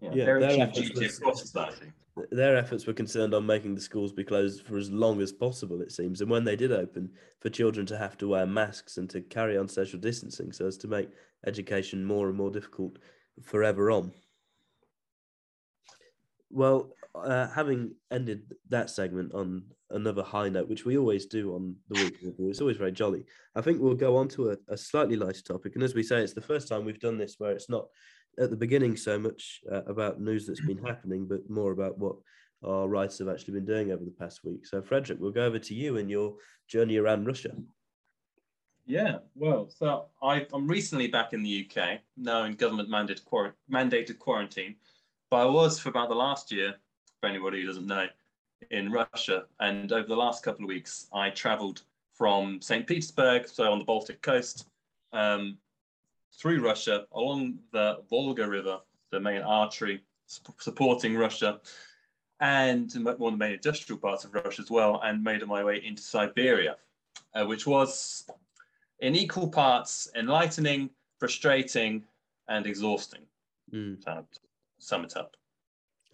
yeah, 0.00 0.10
Yeah, 0.12 0.24
very 0.24 0.40
their 0.40 0.50
few 0.50 0.62
efforts 0.62 0.80
duty 0.80 1.06
across 1.06 1.40
society. 1.40 1.92
Their 2.30 2.56
efforts 2.56 2.86
were 2.86 2.92
concerned 2.92 3.34
on 3.34 3.46
making 3.46 3.74
the 3.74 3.80
schools 3.80 4.12
be 4.12 4.24
closed 4.24 4.66
for 4.66 4.78
as 4.78 4.90
long 4.90 5.20
as 5.20 5.32
possible, 5.32 5.80
it 5.80 5.92
seems. 5.92 6.20
And 6.20 6.30
when 6.30 6.44
they 6.44 6.56
did 6.56 6.72
open, 6.72 7.10
for 7.40 7.50
children 7.50 7.86
to 7.86 7.98
have 7.98 8.16
to 8.18 8.28
wear 8.28 8.46
masks 8.46 8.96
and 8.96 9.08
to 9.10 9.20
carry 9.20 9.56
on 9.56 9.68
social 9.68 9.98
distancing 9.98 10.52
so 10.52 10.66
as 10.66 10.76
to 10.78 10.88
make 10.88 11.08
education 11.46 12.04
more 12.04 12.28
and 12.28 12.36
more 12.36 12.50
difficult 12.50 12.98
forever 13.42 13.90
on. 13.90 14.12
Well, 16.50 16.92
uh, 17.14 17.48
having 17.48 17.94
ended 18.10 18.54
that 18.68 18.90
segment 18.90 19.32
on 19.34 19.64
another 19.90 20.22
high 20.22 20.48
note, 20.48 20.68
which 20.68 20.84
we 20.84 20.98
always 20.98 21.26
do 21.26 21.54
on 21.54 21.76
the 21.88 22.00
week 22.00 22.16
it's 22.38 22.60
always 22.60 22.76
very 22.76 22.92
jolly. 22.92 23.24
I 23.54 23.60
think 23.60 23.80
we'll 23.80 23.94
go 23.94 24.16
on 24.16 24.28
to 24.30 24.50
a, 24.50 24.56
a 24.68 24.76
slightly 24.76 25.16
lighter 25.16 25.42
topic. 25.42 25.74
And 25.74 25.82
as 25.82 25.94
we 25.94 26.02
say, 26.02 26.22
it's 26.22 26.32
the 26.32 26.40
first 26.40 26.68
time 26.68 26.84
we've 26.84 27.00
done 27.00 27.18
this 27.18 27.36
where 27.38 27.52
it's 27.52 27.68
not 27.68 27.86
at 28.38 28.50
the 28.50 28.56
beginning 28.56 28.96
so 28.96 29.18
much 29.18 29.60
uh, 29.70 29.84
about 29.84 30.20
news 30.20 30.46
that's 30.46 30.60
been 30.60 30.82
happening, 30.84 31.26
but 31.26 31.48
more 31.48 31.72
about 31.72 31.98
what 31.98 32.16
our 32.64 32.88
writers 32.88 33.18
have 33.18 33.28
actually 33.28 33.54
been 33.54 33.64
doing 33.64 33.90
over 33.90 34.04
the 34.04 34.10
past 34.10 34.44
week. 34.44 34.66
So, 34.66 34.82
Frederick, 34.82 35.18
we'll 35.20 35.30
go 35.30 35.44
over 35.44 35.58
to 35.58 35.74
you 35.74 35.96
and 35.96 36.10
your 36.10 36.34
journey 36.68 36.98
around 36.98 37.26
Russia. 37.26 37.50
Yeah, 38.86 39.18
well, 39.34 39.68
so 39.68 40.06
I, 40.22 40.46
I'm 40.52 40.66
recently 40.66 41.06
back 41.06 41.32
in 41.32 41.42
the 41.42 41.66
UK, 41.66 42.00
now 42.16 42.44
in 42.44 42.54
government 42.54 42.90
mandated, 42.90 43.24
quar- 43.24 43.54
mandated 43.72 44.18
quarantine, 44.18 44.74
but 45.30 45.36
I 45.36 45.44
was 45.44 45.78
for 45.78 45.90
about 45.90 46.08
the 46.08 46.16
last 46.16 46.50
year, 46.50 46.74
for 47.20 47.28
anybody 47.28 47.60
who 47.60 47.66
doesn't 47.66 47.86
know, 47.86 48.06
in 48.70 48.90
Russia. 48.90 49.44
And 49.60 49.92
over 49.92 50.08
the 50.08 50.16
last 50.16 50.42
couple 50.42 50.64
of 50.64 50.68
weeks, 50.68 51.08
I 51.14 51.30
traveled 51.30 51.82
from 52.14 52.60
St. 52.60 52.86
Petersburg, 52.86 53.48
so 53.48 53.70
on 53.70 53.78
the 53.78 53.84
Baltic 53.84 54.20
coast, 54.22 54.66
um, 55.12 55.56
through 56.32 56.62
Russia, 56.64 57.06
along 57.12 57.58
the 57.72 58.02
Volga 58.08 58.48
River, 58.48 58.80
the 59.10 59.20
main 59.20 59.42
artery 59.42 60.02
sup- 60.26 60.60
supporting 60.60 61.16
Russia, 61.16 61.60
and 62.40 62.90
one 63.04 63.14
of 63.34 63.38
the 63.38 63.44
main 63.44 63.52
industrial 63.52 63.98
parts 63.98 64.24
of 64.24 64.34
Russia 64.34 64.62
as 64.62 64.70
well, 64.70 65.00
and 65.04 65.22
made 65.22 65.46
my 65.46 65.62
way 65.62 65.82
into 65.84 66.02
Siberia, 66.02 66.76
uh, 67.34 67.44
which 67.44 67.66
was 67.66 68.26
in 69.00 69.14
equal 69.14 69.48
parts 69.48 70.08
enlightening, 70.14 70.90
frustrating, 71.18 72.04
and 72.48 72.66
exhausting. 72.66 73.20
Mm, 73.72 74.02
To 74.04 74.24
sum 74.78 75.04
it 75.04 75.16
up. 75.16 75.36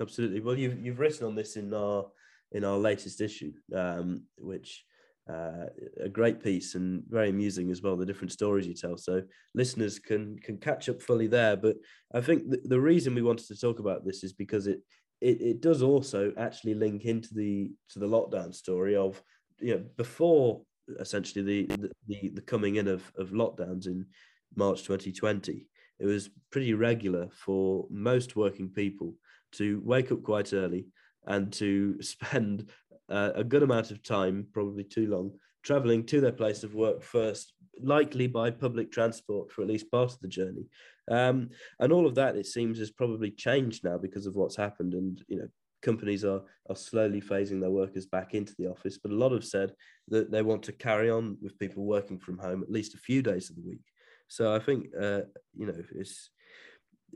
absolutely. 0.01 0.41
Well, 0.41 0.59
you've 0.59 0.85
you've 0.85 0.99
written 0.99 1.27
on 1.27 1.35
this 1.35 1.57
in 1.57 1.73
our 1.73 2.07
in 2.53 2.65
our 2.65 2.77
latest 2.77 3.21
issue, 3.21 3.53
um, 3.75 4.23
which 4.39 4.85
uh, 5.29 5.67
a 6.01 6.09
great 6.09 6.43
piece 6.43 6.77
and 6.77 7.03
very 7.09 7.31
amusing 7.31 7.71
as 7.71 7.83
well. 7.83 7.97
The 7.97 8.07
different 8.07 8.33
stories 8.33 8.67
you 8.67 8.75
tell, 8.75 8.97
so 8.97 9.23
listeners 9.55 9.99
can 9.99 10.39
can 10.39 10.59
catch 10.59 10.89
up 10.89 11.03
fully 11.03 11.27
there. 11.27 11.57
But 11.57 11.77
I 12.15 12.21
think 12.21 12.49
the, 12.49 12.61
the 12.65 12.81
reason 12.81 13.15
we 13.15 13.23
wanted 13.23 13.47
to 13.49 13.61
talk 13.61 13.81
about 13.81 14.05
this 14.05 14.23
is 14.23 14.33
because 14.33 14.67
it, 14.67 14.81
it 15.21 15.41
it 15.41 15.61
does 15.61 15.83
also 15.83 16.33
actually 16.37 16.75
link 16.75 17.05
into 17.05 17.35
the 17.35 17.73
to 17.91 17.99
the 17.99 18.07
lockdown 18.07 18.55
story 18.55 18.95
of 18.95 19.21
you 19.61 19.75
know 19.75 19.85
before 19.97 20.63
essentially 21.01 21.43
the 21.67 21.91
the, 22.07 22.31
the, 22.31 22.43
coming 22.43 22.77
in 22.77 22.87
of, 22.87 23.11
of 23.19 23.31
lockdowns 23.31 23.87
in 23.87 24.07
March 24.55 24.83
2020. 24.85 25.67
It 25.99 26.07
was 26.07 26.31
pretty 26.51 26.75
regular 26.75 27.29
for 27.33 27.87
most 27.91 28.37
working 28.37 28.69
people 28.69 29.15
to 29.53 29.81
wake 29.85 30.13
up 30.13 30.23
quite 30.23 30.53
early 30.53 30.87
and 31.27 31.53
to 31.55 32.01
spend 32.03 32.71
uh, 33.11 33.31
a 33.35 33.45
good 33.45 33.63
amount 33.63 33.91
of 33.91 34.03
time, 34.03 34.47
probably 34.53 34.85
too 34.85 35.07
long, 35.07 35.33
traveling 35.63 36.05
to 36.07 36.21
their 36.21 36.33
place 36.33 36.63
of 36.63 36.75
work 36.75 37.03
first, 37.03 37.53
likely 37.83 38.27
by 38.27 38.51
public 38.51 38.91
transport 38.91 39.53
for 39.53 39.63
at 39.63 39.69
least 39.69 39.91
part 39.91 40.13
of 40.13 40.21
the 40.21 40.29
journey. 40.29 40.67
Um, 41.11 41.51
and 41.79 41.93
all 41.93 42.07
of 42.07 42.15
that, 42.17 42.37
it 42.37 42.47
seems, 42.47 42.79
has 42.79 42.91
probably 42.91 43.31
changed 43.31 43.85
now 43.85 43.99
because 43.99 44.27
of 44.27 44.37
what's 44.37 44.57
happened. 44.57 44.95
And, 44.95 45.23
you 45.29 45.39
know, 45.39 45.49
companies 45.83 46.25
are, 46.25 46.43
are 46.69 46.77
slowly 46.77 47.21
phasing 47.21 47.61
their 47.61 47.71
workers 47.71 48.07
back 48.07 48.35
into 48.35 48.55
the 48.59 48.67
office. 48.67 48.99
But 48.99 49.13
a 49.13 49.15
lot 49.15 49.33
have 49.33 49.45
said 49.45 49.73
that 50.09 50.31
they 50.31 50.43
want 50.43 50.63
to 50.65 50.73
carry 50.73 51.11
on 51.11 51.37
with 51.41 51.59
people 51.59 51.85
working 51.85 52.19
from 52.19 52.39
home 52.39 52.63
at 52.63 52.73
least 52.73 52.95
a 52.95 52.99
few 52.99 53.23
days 53.23 53.51
of 53.51 53.57
the 53.57 53.63
week. 53.63 53.85
So 54.29 54.55
I 54.55 54.59
think, 54.59 54.87
uh, 55.01 55.23
you 55.57 55.67
know, 55.67 55.81
it's 55.95 56.31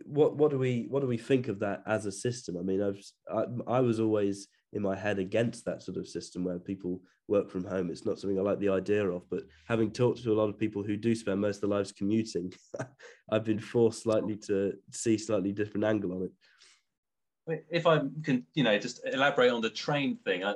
what 0.04 0.36
what 0.36 0.50
do 0.50 0.58
we 0.58 0.86
what 0.88 1.00
do 1.00 1.08
we 1.08 1.18
think 1.18 1.48
of 1.48 1.58
that 1.60 1.82
as 1.86 2.06
a 2.06 2.12
system? 2.12 2.56
I 2.56 2.62
mean, 2.62 2.80
I've 2.80 3.02
I, 3.28 3.78
I 3.78 3.80
was 3.80 3.98
always 3.98 4.46
in 4.72 4.82
my 4.82 4.96
head 4.96 5.18
against 5.18 5.64
that 5.64 5.82
sort 5.82 5.96
of 5.96 6.06
system 6.06 6.44
where 6.44 6.58
people 6.58 7.00
work 7.28 7.50
from 7.50 7.64
home. 7.64 7.90
It's 7.90 8.06
not 8.06 8.18
something 8.18 8.38
I 8.38 8.42
like 8.42 8.60
the 8.60 8.68
idea 8.68 9.08
of. 9.08 9.28
But 9.28 9.42
having 9.66 9.90
talked 9.90 10.22
to 10.22 10.32
a 10.32 10.34
lot 10.34 10.48
of 10.48 10.58
people 10.58 10.82
who 10.82 10.96
do 10.96 11.14
spend 11.14 11.40
most 11.40 11.56
of 11.56 11.62
their 11.62 11.76
lives 11.76 11.92
commuting, 11.92 12.52
I've 13.30 13.44
been 13.44 13.58
forced 13.58 14.02
slightly 14.02 14.36
to 14.46 14.74
see 14.92 15.18
slightly 15.18 15.52
different 15.52 15.84
angle 15.84 16.12
on 16.12 16.22
it. 16.24 17.64
If 17.70 17.86
I 17.86 18.02
can, 18.22 18.46
you 18.54 18.62
know, 18.62 18.78
just 18.78 19.00
elaborate 19.06 19.50
on 19.50 19.60
the 19.60 19.70
train 19.70 20.18
thing. 20.24 20.44
I, 20.44 20.54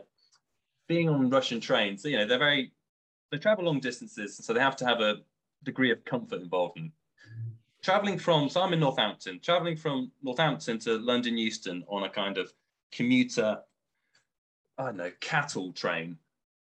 being 0.87 1.09
on 1.09 1.31
Russian 1.31 1.61
trains, 1.61 2.05
you 2.05 2.17
know, 2.17 2.27
they're 2.27 2.39
very 2.39 2.73
they 3.33 3.39
travel 3.39 3.65
long 3.65 3.81
distances, 3.81 4.37
so 4.37 4.53
they 4.53 4.61
have 4.61 4.77
to 4.77 4.87
have 4.87 5.01
a 5.01 5.17
degree 5.65 5.91
of 5.91 6.05
comfort 6.05 6.41
involved 6.41 6.77
in 6.77 6.93
traveling 7.85 8.19
from 8.19 8.49
so 8.49 8.63
I'm 8.63 8.73
in 8.73 8.81
Northampton, 8.81 9.41
traveling 9.41 9.77
from 9.77 10.11
Northampton 10.23 10.79
to 10.81 10.99
London 10.99 11.37
Euston 11.37 11.85
on 11.89 12.05
a 12.05 12.09
kind 12.09 12.39
of 12.39 12.53
commuter, 12.91 13.59
I 14.79 14.87
don't 14.87 14.97
know, 14.97 15.11
cattle 15.21 15.73
train. 15.73 16.19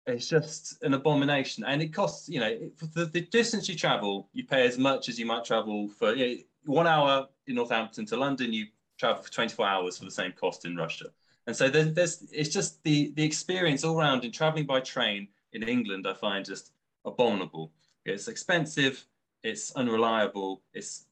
It's 0.08 0.30
just 0.30 0.84
an 0.84 0.94
abomination, 0.94 1.64
and 1.64 1.82
it 1.82 1.94
costs. 1.94 2.30
You 2.30 2.40
know, 2.40 2.58
for 2.76 2.86
the, 2.88 3.06
the 3.06 3.22
distance 3.22 3.68
you 3.68 3.76
travel, 3.76 4.30
you 4.34 4.46
pay 4.46 4.68
as 4.68 4.78
much 4.78 5.10
as 5.10 5.18
you 5.18 5.26
might 5.26 5.46
travel 5.46 5.90
for 5.90 6.14
you 6.14 6.38
know, 6.38 6.42
one 6.66 6.88
hour 6.88 7.28
in 7.48 7.56
Northampton 7.56 8.06
to 8.08 8.18
London. 8.18 8.54
You 8.54 8.68
travel 9.00 9.24
for 9.24 9.32
24 9.32 9.68
hours 9.68 9.98
for 9.98 10.06
the 10.06 10.12
same 10.12 10.32
cost 10.34 10.66
in 10.66 10.76
Russia, 10.76 11.06
and 11.48 11.56
so 11.56 11.70
there's, 11.70 11.94
there's 11.94 12.24
it's 12.32 12.50
just 12.50 12.84
the 12.84 13.12
the 13.16 13.24
experience 13.24 13.84
all 13.84 14.00
around 14.00 14.24
in 14.24 14.32
traveling 14.32 14.66
by 14.66 14.80
train 14.80 15.28
in 15.54 15.64
England. 15.64 16.06
I 16.08 16.14
find 16.14 16.46
just 16.46 16.72
abominable. 17.04 17.72
It's 18.06 18.28
expensive 18.28 19.08
it's 19.46 19.72
unreliable. 19.76 20.64
It's 20.74 21.06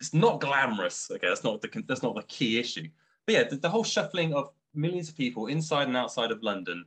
it's 0.00 0.14
not 0.14 0.40
glamorous. 0.40 1.10
Okay, 1.10 1.28
that's 1.28 1.44
not 1.44 1.60
the 1.60 1.84
that's 1.86 2.02
not 2.02 2.14
the 2.14 2.22
key 2.22 2.58
issue. 2.58 2.88
But 3.26 3.34
yeah, 3.34 3.44
the, 3.44 3.56
the 3.56 3.68
whole 3.68 3.84
shuffling 3.84 4.34
of 4.34 4.50
millions 4.76 5.08
of 5.08 5.16
people 5.16 5.46
inside 5.46 5.88
and 5.88 5.96
outside 5.96 6.30
of 6.30 6.42
London 6.42 6.84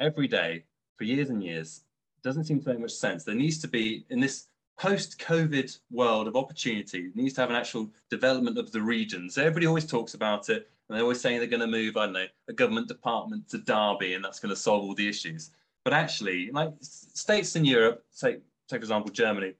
every 0.00 0.28
day 0.28 0.64
for 0.96 1.04
years 1.04 1.30
and 1.30 1.42
years 1.42 1.82
doesn't 2.22 2.44
seem 2.44 2.60
to 2.60 2.68
make 2.68 2.80
much 2.80 2.92
sense. 2.92 3.24
There 3.24 3.34
needs 3.34 3.60
to 3.60 3.68
be 3.68 4.06
in 4.10 4.20
this 4.20 4.46
post-COVID 4.78 5.78
world 5.90 6.26
of 6.26 6.36
opportunity, 6.36 7.10
needs 7.14 7.34
to 7.34 7.40
have 7.42 7.50
an 7.50 7.56
actual 7.56 7.90
development 8.10 8.58
of 8.58 8.72
the 8.72 8.80
regions. 8.80 9.38
Everybody 9.38 9.66
always 9.66 9.86
talks 9.86 10.14
about 10.14 10.48
it, 10.48 10.68
and 10.88 10.96
they're 10.96 11.02
always 11.02 11.20
saying 11.20 11.38
they're 11.38 11.46
going 11.46 11.60
to 11.60 11.66
move, 11.66 11.96
I 11.96 12.06
don't 12.06 12.14
know, 12.14 12.26
a 12.48 12.52
government 12.52 12.88
department 12.88 13.48
to 13.50 13.58
Derby, 13.58 14.14
and 14.14 14.24
that's 14.24 14.40
going 14.40 14.50
to 14.50 14.60
solve 14.60 14.82
all 14.82 14.94
the 14.94 15.08
issues. 15.08 15.50
But 15.84 15.92
actually, 15.92 16.50
like 16.50 16.72
states 16.80 17.56
in 17.56 17.64
Europe, 17.64 18.04
take 18.18 18.40
take 18.68 18.80
for 18.80 18.84
example 18.84 19.10
Germany, 19.10 19.52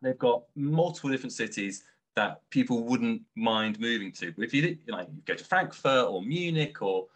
they've 0.00 0.18
got 0.18 0.44
multiple 0.54 1.10
different 1.10 1.32
cities 1.32 1.82
that 2.18 2.42
people 2.50 2.82
wouldn't 2.82 3.22
mind 3.36 3.78
moving 3.78 4.10
to. 4.10 4.32
But 4.32 4.44
if 4.44 4.52
you 4.52 4.62
did, 4.62 4.78
like 4.88 5.06
you 5.14 5.22
go 5.24 5.34
to 5.34 5.44
Frankfurt 5.44 6.08
or 6.08 6.20
Munich 6.20 6.82
or 6.82 7.06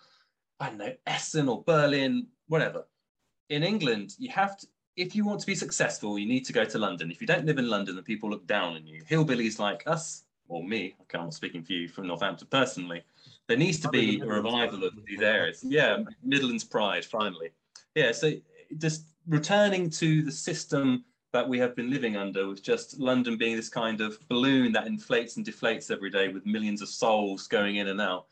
I 0.60 0.68
don't 0.68 0.78
know 0.78 0.94
Essen 1.08 1.48
or 1.48 1.64
Berlin, 1.64 2.28
whatever. 2.46 2.86
In 3.48 3.64
England, 3.64 4.14
you 4.18 4.30
have 4.30 4.56
to. 4.58 4.66
If 4.94 5.16
you 5.16 5.24
want 5.24 5.40
to 5.40 5.46
be 5.46 5.56
successful, 5.56 6.18
you 6.20 6.28
need 6.28 6.44
to 6.44 6.52
go 6.52 6.64
to 6.64 6.78
London. 6.78 7.10
If 7.10 7.20
you 7.20 7.26
don't 7.26 7.46
live 7.46 7.58
in 7.58 7.68
London, 7.68 7.96
then 7.96 8.04
people 8.04 8.30
look 8.30 8.46
down 8.46 8.76
on 8.76 8.86
you. 8.86 9.02
Hillbillies 9.02 9.58
like 9.58 9.82
us, 9.86 10.24
or 10.48 10.62
me, 10.62 10.94
okay, 11.02 11.18
I'm 11.18 11.24
not 11.24 11.34
speaking 11.34 11.62
for 11.64 11.72
you 11.72 11.88
from 11.88 12.06
Northampton 12.06 12.46
personally. 12.50 13.02
There 13.48 13.56
needs 13.56 13.80
to 13.80 13.88
be 13.88 14.20
a 14.20 14.26
revival 14.26 14.84
of 14.84 14.92
these 15.06 15.22
areas. 15.22 15.64
Yeah, 15.64 16.04
Midlands 16.22 16.62
pride, 16.62 17.04
finally. 17.04 17.50
Yeah, 17.94 18.12
so 18.12 18.34
just 18.78 19.06
returning 19.26 19.90
to 20.02 20.22
the 20.22 20.30
system 20.30 21.04
that 21.32 21.48
we 21.48 21.58
have 21.58 21.74
been 21.74 21.90
living 21.90 22.16
under 22.16 22.48
with 22.48 22.62
just 22.62 22.98
London 23.00 23.36
being 23.36 23.56
this 23.56 23.68
kind 23.68 24.00
of 24.00 24.18
balloon 24.28 24.72
that 24.72 24.86
inflates 24.86 25.36
and 25.36 25.46
deflates 25.46 25.90
every 25.90 26.10
day 26.10 26.28
with 26.28 26.44
millions 26.44 26.82
of 26.82 26.88
souls 26.88 27.46
going 27.46 27.76
in 27.76 27.88
and 27.88 28.00
out. 28.00 28.26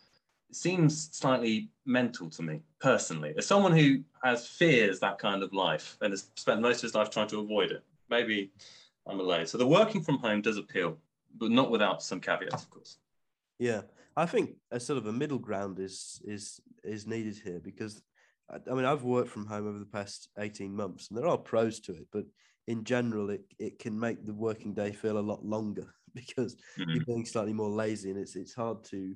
It 0.50 0.56
seems 0.56 1.08
slightly 1.12 1.70
mental 1.86 2.28
to 2.30 2.42
me 2.42 2.60
personally. 2.80 3.34
As 3.38 3.46
someone 3.46 3.72
who 3.72 4.02
has 4.22 4.46
fears 4.46 5.00
that 5.00 5.18
kind 5.18 5.42
of 5.42 5.52
life 5.54 5.96
and 6.02 6.12
has 6.12 6.28
spent 6.36 6.60
most 6.60 6.78
of 6.78 6.82
his 6.82 6.94
life 6.94 7.08
trying 7.08 7.28
to 7.28 7.40
avoid 7.40 7.70
it, 7.70 7.82
maybe 8.10 8.50
I'm 9.06 9.20
alone. 9.20 9.46
So 9.46 9.56
the 9.56 9.66
working 9.66 10.02
from 10.02 10.18
home 10.18 10.42
does 10.42 10.58
appeal, 10.58 10.98
but 11.38 11.50
not 11.50 11.70
without 11.70 12.02
some 12.02 12.20
caveats, 12.20 12.64
of 12.64 12.70
course. 12.70 12.98
Yeah, 13.58 13.82
I 14.16 14.26
think 14.26 14.56
a 14.70 14.80
sort 14.80 14.98
of 14.98 15.06
a 15.06 15.12
middle 15.12 15.38
ground 15.38 15.78
is 15.78 16.20
is 16.24 16.60
is 16.82 17.06
needed 17.06 17.38
here 17.42 17.60
because 17.60 18.02
I 18.50 18.74
mean, 18.74 18.84
I've 18.84 19.04
worked 19.04 19.30
from 19.30 19.46
home 19.46 19.68
over 19.68 19.78
the 19.78 19.84
past 19.84 20.28
18 20.38 20.74
months 20.74 21.08
and 21.08 21.16
there 21.16 21.28
are 21.28 21.38
pros 21.38 21.78
to 21.80 21.92
it, 21.92 22.08
but 22.10 22.24
in 22.70 22.84
general, 22.84 23.30
it, 23.30 23.42
it 23.58 23.80
can 23.80 23.98
make 23.98 24.24
the 24.24 24.32
working 24.32 24.72
day 24.72 24.92
feel 24.92 25.18
a 25.18 25.28
lot 25.32 25.44
longer 25.44 25.92
because 26.14 26.54
mm-hmm. 26.78 26.90
you're 26.90 27.04
being 27.04 27.26
slightly 27.26 27.52
more 27.52 27.68
lazy 27.68 28.10
and 28.10 28.18
it's, 28.18 28.36
it's 28.36 28.54
hard 28.54 28.84
to 28.84 29.14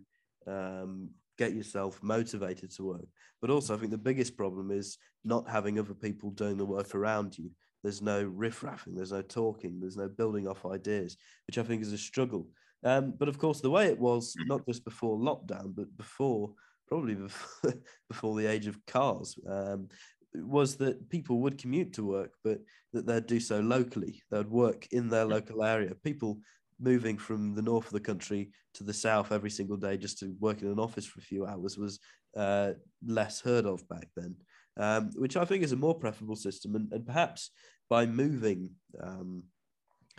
um, 0.48 1.08
get 1.38 1.54
yourself 1.54 2.02
motivated 2.02 2.72
to 2.72 2.84
work. 2.84 3.06
But 3.40 3.50
also, 3.50 3.74
I 3.74 3.78
think 3.78 3.92
the 3.92 3.98
biggest 3.98 4.36
problem 4.36 4.72
is 4.72 4.98
not 5.24 5.48
having 5.48 5.78
other 5.78 5.94
people 5.94 6.30
doing 6.30 6.56
the 6.56 6.64
work 6.64 6.94
around 6.96 7.38
you. 7.38 7.50
There's 7.84 8.02
no 8.02 8.24
riffraffing, 8.24 8.96
there's 8.96 9.12
no 9.12 9.22
talking, 9.22 9.78
there's 9.78 9.96
no 9.96 10.08
building 10.08 10.48
off 10.48 10.66
ideas, 10.66 11.16
which 11.46 11.58
I 11.58 11.62
think 11.62 11.82
is 11.82 11.92
a 11.92 11.98
struggle. 11.98 12.48
Um, 12.82 13.14
but 13.16 13.28
of 13.28 13.38
course, 13.38 13.60
the 13.60 13.70
way 13.70 13.86
it 13.86 13.98
was, 13.98 14.34
not 14.46 14.66
just 14.66 14.84
before 14.84 15.18
lockdown, 15.18 15.74
but 15.76 15.94
before 15.96 16.54
probably 16.86 17.14
before, 17.14 17.74
before 18.08 18.36
the 18.36 18.46
age 18.46 18.66
of 18.66 18.84
cars, 18.86 19.38
um, 19.48 19.88
was 20.34 20.76
that 20.76 21.08
people 21.10 21.40
would 21.40 21.58
commute 21.58 21.92
to 21.94 22.04
work, 22.04 22.32
but 22.42 22.58
that 22.92 23.06
they'd 23.06 23.26
do 23.26 23.40
so 23.40 23.60
locally. 23.60 24.22
They'd 24.30 24.48
work 24.48 24.86
in 24.90 25.08
their 25.08 25.24
local 25.24 25.64
area. 25.64 25.94
People 26.02 26.38
moving 26.80 27.16
from 27.16 27.54
the 27.54 27.62
north 27.62 27.86
of 27.86 27.92
the 27.92 28.00
country 28.00 28.50
to 28.74 28.84
the 28.84 28.92
south 28.92 29.32
every 29.32 29.50
single 29.50 29.76
day 29.76 29.96
just 29.96 30.18
to 30.18 30.34
work 30.40 30.62
in 30.62 30.68
an 30.68 30.80
office 30.80 31.06
for 31.06 31.20
a 31.20 31.22
few 31.22 31.46
hours 31.46 31.78
was 31.78 32.00
uh, 32.36 32.72
less 33.06 33.40
heard 33.40 33.64
of 33.64 33.88
back 33.88 34.08
then, 34.16 34.34
um, 34.76 35.10
which 35.14 35.36
I 35.36 35.44
think 35.44 35.62
is 35.62 35.72
a 35.72 35.76
more 35.76 35.94
preferable 35.94 36.36
system. 36.36 36.74
And, 36.74 36.92
and 36.92 37.06
perhaps 37.06 37.50
by 37.88 38.06
moving 38.06 38.70
um, 39.02 39.44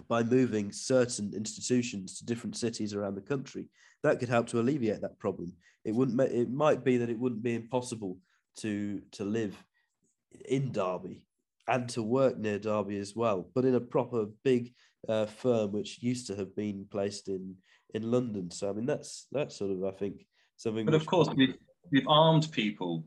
by 0.10 0.24
moving 0.24 0.74
certain 0.74 1.32
institutions 1.34 2.18
to 2.18 2.26
different 2.26 2.58
cities 2.58 2.94
around 2.94 3.16
the 3.16 3.22
country, 3.22 3.70
that 4.04 4.20
could 4.20 4.28
help 4.28 4.48
to 4.48 4.60
alleviate 4.60 5.02
that 5.02 5.18
problem. 5.20 5.54
It 5.86 5.96
wouldn't. 5.96 6.20
It 6.20 6.52
might 6.52 6.84
be 6.84 6.98
that 6.98 7.10
it 7.10 7.20
wouldn't 7.20 7.44
be 7.44 7.56
impossible 7.56 8.18
to 8.58 9.02
to 9.12 9.24
live 9.24 9.56
in 10.48 10.72
Derby 10.72 11.24
and 11.68 11.90
to 11.90 12.04
work 12.04 12.38
near 12.38 12.60
Derby 12.60 12.98
as 12.98 13.16
well, 13.16 13.50
but 13.54 13.66
in 13.66 13.76
a 13.76 13.80
proper 13.80 14.26
big 14.44 14.74
uh, 15.08 15.26
firm 15.26 15.72
which 15.72 16.02
used 16.02 16.28
to 16.28 16.36
have 16.36 16.56
been 16.56 16.86
placed 16.90 17.28
in 17.28 17.56
in 17.94 18.12
London. 18.12 18.52
So 18.52 18.70
I 18.70 18.74
mean, 18.74 18.86
that's 18.86 19.28
that's 19.32 19.56
sort 19.58 19.72
of 19.72 19.84
I 19.84 19.92
think 19.92 20.26
something. 20.58 20.86
But 20.86 20.96
of 20.96 21.06
course, 21.06 21.30
we've 21.36 21.56
we've 21.92 22.08
armed 22.08 22.52
people 22.52 23.04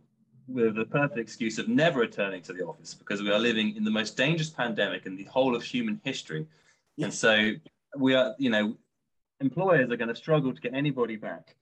with 0.47 0.77
the 0.77 0.87
perfect 0.87 1.19
excuse 1.19 1.59
of 1.59 1.69
never 1.69 2.01
returning 2.01 2.41
to 2.43 2.53
the 2.53 2.65
office 2.65 2.95
because 2.95 3.23
we 3.23 3.31
are 3.31 3.39
living 3.39 3.77
in 3.77 3.85
the 3.85 3.91
most 3.91 4.17
dangerous 4.17 4.49
pandemic 4.49 5.05
in 5.05 5.15
the 5.15 5.25
whole 5.25 5.55
of 5.55 5.63
human 5.63 6.01
history, 6.05 6.47
yeah. 6.97 7.07
and 7.07 7.15
so 7.15 7.53
we 7.97 8.15
are, 8.15 8.35
you 8.39 8.51
know, 8.51 8.77
employers 9.41 9.91
are 9.91 9.97
going 9.97 10.09
to 10.09 10.17
struggle 10.17 10.55
to 10.55 10.61
get 10.61 10.75
anybody 10.75 11.17
back, 11.17 11.55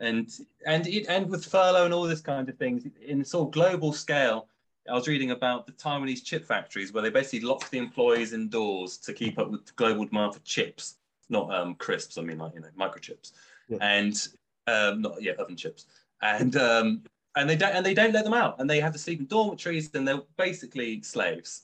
and 0.00 0.28
and 0.66 0.86
it 0.86 1.06
and 1.08 1.30
with 1.30 1.44
furlough 1.44 1.84
and 1.84 1.94
all 1.94 2.04
this 2.04 2.20
kind 2.20 2.48
of 2.48 2.56
things 2.58 2.84
in 3.06 3.24
sort 3.24 3.48
of 3.48 3.52
global 3.52 3.92
scale 3.92 4.48
I 4.88 4.94
was 4.94 5.06
reading 5.06 5.30
about 5.30 5.66
the 5.66 5.72
Taiwanese 5.72 6.24
chip 6.24 6.44
factories 6.44 6.92
where 6.92 7.02
they 7.02 7.10
basically 7.10 7.40
lock 7.40 7.70
the 7.70 7.78
employees 7.78 8.32
indoors 8.32 8.96
to 8.98 9.12
keep 9.12 9.38
up 9.38 9.50
with 9.50 9.64
the 9.64 9.72
global 9.76 10.04
demand 10.04 10.34
for 10.34 10.40
chips, 10.40 10.96
not 11.28 11.54
um, 11.54 11.76
crisps. 11.76 12.18
I 12.18 12.22
mean, 12.22 12.38
like 12.38 12.54
you 12.54 12.60
know, 12.60 12.68
microchips, 12.78 13.32
yeah. 13.68 13.78
and 13.80 14.28
um, 14.66 15.02
not 15.02 15.22
yeah, 15.22 15.32
oven 15.38 15.56
chips, 15.56 15.86
and 16.20 16.56
um, 16.56 17.02
and 17.36 17.48
they 17.48 17.56
don't 17.56 17.74
and 17.74 17.86
they 17.86 17.94
don't 17.94 18.12
let 18.12 18.24
them 18.24 18.34
out, 18.34 18.60
and 18.60 18.68
they 18.68 18.80
have 18.80 18.92
to 18.92 18.98
sleep 18.98 19.20
in 19.20 19.26
dormitories, 19.26 19.94
and 19.94 20.06
they're 20.06 20.22
basically 20.36 21.00
slaves. 21.02 21.62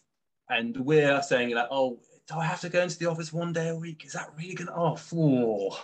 And 0.50 0.76
we're 0.78 1.20
saying 1.22 1.50
like, 1.50 1.68
oh, 1.70 1.98
do 2.28 2.37
I 2.37 2.44
have 2.44 2.61
to 2.62 2.68
go 2.68 2.83
into 2.83 2.98
the 2.98 3.07
office 3.07 3.33
one 3.33 3.52
day 3.52 3.68
a 3.68 3.74
week? 3.76 4.04
Is 4.04 4.12
that 4.12 4.33
really 4.37 4.54
gonna? 4.54 4.72
Oh, 4.74 4.96
four. 4.96 5.76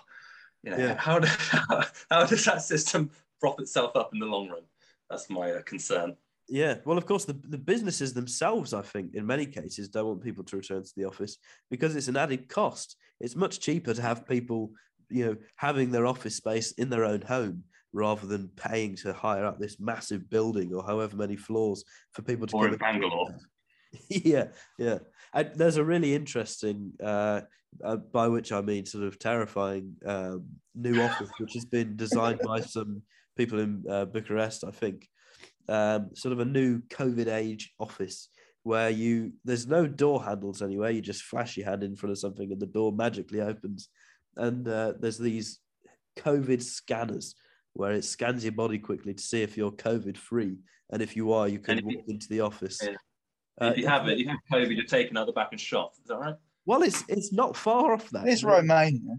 You 0.63 0.71
know, 0.71 0.79
yeah. 0.79 0.97
how, 0.97 1.19
do, 1.19 1.29
how, 1.29 1.85
how 2.11 2.25
does 2.25 2.45
that 2.47 2.63
system 2.63 3.11
prop 3.41 3.61
itself 3.61 3.97
up 3.97 4.15
in 4.15 4.19
the 4.19 4.27
long 4.27 4.49
run? 4.49 4.63
That's 5.11 5.29
my 5.29 5.53
uh, 5.53 5.63
concern. 5.63 6.17
Yeah, 6.49 6.77
well, 6.85 6.99
of 6.99 7.07
course, 7.07 7.25
the, 7.25 7.33
the 7.49 7.59
businesses 7.59 8.13
themselves, 8.13 8.75
I 8.75 8.83
think, 8.83 9.15
in 9.15 9.27
many 9.27 9.47
cases, 9.47 9.89
don't 9.89 10.07
want 10.07 10.23
people 10.23 10.45
to 10.45 10.57
return 10.57 10.83
to 10.83 10.93
the 10.97 11.07
office 11.07 11.39
because 11.71 11.97
it's 11.97 12.09
an 12.09 12.17
added 12.17 12.49
cost. 12.49 12.97
It's 13.21 13.37
much 13.37 13.61
cheaper 13.61 13.95
to 13.95 14.03
have 14.03 14.29
people, 14.29 14.73
you 15.09 15.25
know, 15.25 15.37
having 15.57 15.91
their 15.91 16.07
office 16.07 16.37
space 16.37 16.73
in 16.73 16.91
their 16.91 17.05
own 17.05 17.23
home 17.23 17.65
rather 17.95 18.27
than 18.27 18.49
paying 18.57 18.97
to 18.97 19.13
hire 19.13 19.45
out 19.45 19.61
this 19.61 19.81
massive 19.81 20.29
building 20.29 20.75
or 20.75 20.85
however 20.85 21.17
many 21.17 21.37
floors 21.37 21.85
for 22.13 22.23
people 22.23 22.47
to 22.49 22.57
or 22.57 22.69
in 22.69 22.77
Bangalore. 22.77 23.35
yeah, 24.09 24.49
yeah. 24.79 24.99
And 25.33 25.51
there's 25.55 25.77
a 25.77 25.85
really 25.85 26.15
interesting, 26.15 26.93
uh, 27.03 27.43
uh, 27.83 27.97
by 27.97 28.29
which 28.29 28.53
I 28.53 28.61
mean 28.61 28.85
sort 28.85 29.05
of 29.05 29.19
terrifying 29.19 29.95
um, 30.05 30.45
new 30.75 31.01
office, 31.01 31.31
which 31.39 31.55
has 31.55 31.65
been 31.65 31.97
designed 31.97 32.41
by 32.41 32.61
some 32.61 33.03
people 33.37 33.61
in 33.61 33.85
uh, 33.89 34.05
Bucharest, 34.05 34.65
I 34.65 34.71
think 34.71 35.09
um, 35.69 36.11
sort 36.15 36.33
of 36.33 36.41
a 36.41 36.45
new 36.45 36.81
COVID 36.91 37.27
age 37.27 37.73
office 37.79 38.29
where 38.63 38.91
you 38.91 39.33
there's 39.45 39.67
no 39.67 39.87
door 39.87 40.23
handles 40.23 40.63
anywhere. 40.63 40.91
You 40.91 41.01
just 41.01 41.23
flash 41.23 41.57
your 41.57 41.67
hand 41.67 41.83
in 41.83 41.97
front 41.97 42.13
of 42.13 42.19
something 42.19 42.51
and 42.51 42.61
the 42.61 42.67
door 42.67 42.93
magically 42.93 43.41
opens. 43.41 43.89
And 44.37 44.67
uh, 44.67 44.95
there's 44.99 45.19
these 45.19 45.61
COVID 46.17 46.63
scanners 46.63 47.35
where 47.75 47.93
it 47.93 48.05
scans 48.05 48.45
your 48.45 48.53
body 48.53 48.79
quickly 48.79 49.15
to 49.15 49.23
see 49.23 49.43
if 49.43 49.57
you're 49.57 49.73
COVID 49.73 50.17
free, 50.17 50.57
and 50.91 51.03
if 51.03 51.17
you 51.17 51.33
are, 51.33 51.49
you 51.49 51.59
can 51.59 51.85
walk 51.85 51.95
you, 51.95 52.03
into 52.09 52.29
the 52.29 52.41
office. 52.41 52.79
Yeah. 52.83 52.95
Uh, 53.61 53.73
if 53.73 53.79
you 53.79 53.87
have 53.87 54.09
it, 54.09 54.19
you 54.19 54.29
have 54.29 54.39
COVID, 54.53 54.75
you're 54.77 54.87
taken 54.87 55.17
out 55.17 55.27
the 55.27 55.33
back 55.33 55.49
and 55.51 55.61
shot. 55.61 55.93
Is 56.01 56.09
that 56.09 56.17
right? 56.17 56.35
Well, 56.67 56.83
it's 56.83 57.05
it's 57.09 57.33
not 57.33 57.57
far 57.57 57.93
off 57.93 58.09
that. 58.11 58.27
It's 58.27 58.43
Romania. 58.43 59.17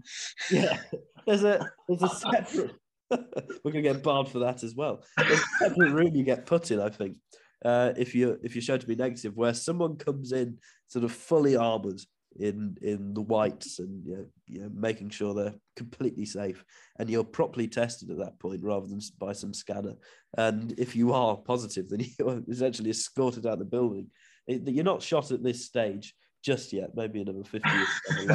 Yeah, 0.50 0.78
there's 1.26 1.44
a 1.44 1.70
there's 1.88 2.02
a 2.02 2.08
separate 2.08 2.72
We're 3.64 3.72
gonna 3.72 3.82
get 3.82 4.02
barred 4.02 4.28
for 4.28 4.40
that 4.40 4.62
as 4.62 4.74
well. 4.74 5.04
There's 5.16 5.40
a 5.40 5.44
separate 5.58 5.92
room 5.92 6.14
you 6.14 6.24
get 6.24 6.46
put 6.46 6.70
in, 6.70 6.80
I 6.80 6.88
think. 6.88 7.16
Uh, 7.64 7.92
if 7.96 8.14
you 8.14 8.38
if 8.42 8.54
you 8.54 8.60
show 8.60 8.76
to 8.76 8.86
be 8.86 8.96
negative, 8.96 9.36
where 9.36 9.54
someone 9.54 9.96
comes 9.96 10.32
in 10.32 10.58
sort 10.88 11.04
of 11.04 11.12
fully 11.12 11.56
armored 11.56 12.00
in 12.38 12.76
in 12.82 13.14
the 13.14 13.22
whites 13.22 13.78
and 13.78 14.04
you 14.04 14.16
know, 14.16 14.26
you 14.46 14.60
know, 14.60 14.70
making 14.74 15.10
sure 15.10 15.34
they're 15.34 15.54
completely 15.74 16.24
safe, 16.24 16.64
and 16.98 17.08
you're 17.08 17.24
properly 17.24 17.68
tested 17.68 18.10
at 18.10 18.18
that 18.18 18.38
point 18.38 18.62
rather 18.62 18.86
than 18.86 19.00
by 19.18 19.32
some 19.32 19.54
scanner. 19.54 19.94
And 20.36 20.74
if 20.78 20.94
you 20.94 21.12
are 21.12 21.36
positive, 21.36 21.88
then 21.88 22.04
you're 22.18 22.42
essentially 22.48 22.90
escorted 22.90 23.46
out 23.46 23.58
the 23.58 23.64
building. 23.64 24.08
It, 24.46 24.68
you're 24.68 24.84
not 24.84 25.02
shot 25.02 25.30
at 25.30 25.42
this 25.42 25.64
stage 25.64 26.14
just 26.44 26.72
yet. 26.72 26.90
Maybe 26.94 27.22
another 27.22 27.44
fifty 27.44 27.70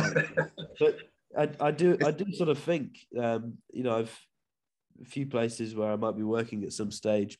but 0.79 0.97
I, 1.37 1.49
I 1.59 1.71
do 1.71 1.97
I 2.05 2.11
do 2.11 2.25
sort 2.33 2.49
of 2.49 2.59
think 2.59 2.97
um, 3.19 3.57
you 3.71 3.83
know 3.83 3.99
I've 3.99 4.19
a 5.01 5.05
few 5.05 5.25
places 5.25 5.75
where 5.75 5.91
I 5.91 5.95
might 5.95 6.17
be 6.17 6.23
working 6.23 6.63
at 6.63 6.73
some 6.73 6.91
stage 6.91 7.37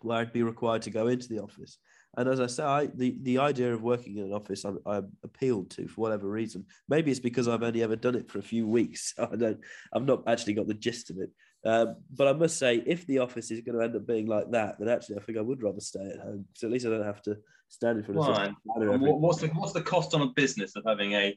where 0.00 0.18
I'd 0.18 0.32
be 0.32 0.42
required 0.42 0.82
to 0.82 0.90
go 0.90 1.06
into 1.08 1.28
the 1.28 1.42
office. 1.42 1.78
And 2.16 2.28
as 2.28 2.38
I 2.38 2.46
say, 2.46 2.62
I, 2.62 2.86
the, 2.86 3.16
the 3.22 3.38
idea 3.38 3.72
of 3.72 3.82
working 3.82 4.18
in 4.18 4.24
an 4.24 4.32
office, 4.32 4.64
I'm, 4.64 4.78
I'm, 4.86 5.10
appealed 5.24 5.70
to 5.70 5.88
for 5.88 6.02
whatever 6.02 6.28
reason. 6.28 6.64
Maybe 6.88 7.10
it's 7.10 7.20
because 7.20 7.48
I've 7.48 7.62
only 7.62 7.82
ever 7.82 7.96
done 7.96 8.14
it 8.14 8.30
for 8.30 8.38
a 8.38 8.42
few 8.42 8.68
weeks. 8.68 9.14
So 9.16 9.28
I 9.32 9.36
don't, 9.36 9.60
I've 9.92 10.04
not 10.04 10.22
actually 10.28 10.54
got 10.54 10.68
the 10.68 10.74
gist 10.74 11.10
of 11.10 11.18
it. 11.18 11.30
Um, 11.66 11.96
but 12.14 12.28
I 12.28 12.32
must 12.34 12.58
say, 12.58 12.82
if 12.86 13.06
the 13.06 13.18
office 13.18 13.50
is 13.50 13.62
going 13.62 13.78
to 13.78 13.84
end 13.84 13.96
up 13.96 14.06
being 14.06 14.26
like 14.26 14.50
that, 14.50 14.78
then 14.78 14.88
actually 14.88 15.16
I 15.16 15.20
think 15.20 15.38
I 15.38 15.40
would 15.40 15.62
rather 15.62 15.80
stay 15.80 16.10
at 16.12 16.20
home. 16.20 16.44
So 16.54 16.66
at 16.66 16.72
least 16.72 16.86
I 16.86 16.90
don't 16.90 17.04
have 17.04 17.22
to 17.22 17.38
stand 17.68 17.98
in 17.98 18.04
front 18.04 18.20
of. 18.20 18.54
What's 19.00 19.40
the 19.40 19.48
what's 19.48 19.72
the 19.72 19.82
cost 19.82 20.14
on 20.14 20.20
a 20.20 20.26
business 20.26 20.76
of 20.76 20.84
having 20.86 21.14
a 21.14 21.36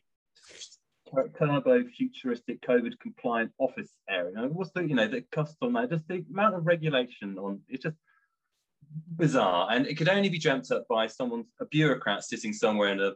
turbo 1.37 1.83
futuristic 1.95 2.61
COVID 2.61 2.99
compliant 2.99 3.51
office 3.59 3.91
area. 4.09 4.33
Now, 4.35 4.47
what's 4.47 4.71
the 4.71 4.87
you 4.87 4.95
know 4.95 5.07
the 5.07 5.21
cost 5.31 5.57
on 5.61 5.73
that? 5.73 5.89
Just 5.89 6.07
the 6.07 6.23
amount 6.31 6.55
of 6.55 6.65
regulation 6.65 7.37
on 7.37 7.61
it's 7.69 7.83
just 7.83 7.97
bizarre, 9.15 9.69
and 9.71 9.87
it 9.87 9.95
could 9.95 10.09
only 10.09 10.29
be 10.29 10.39
dreamt 10.39 10.71
up 10.71 10.85
by 10.89 11.07
someone 11.07 11.45
a 11.59 11.65
bureaucrat 11.65 12.23
sitting 12.23 12.53
somewhere 12.53 12.91
in 12.91 13.01
a 13.01 13.13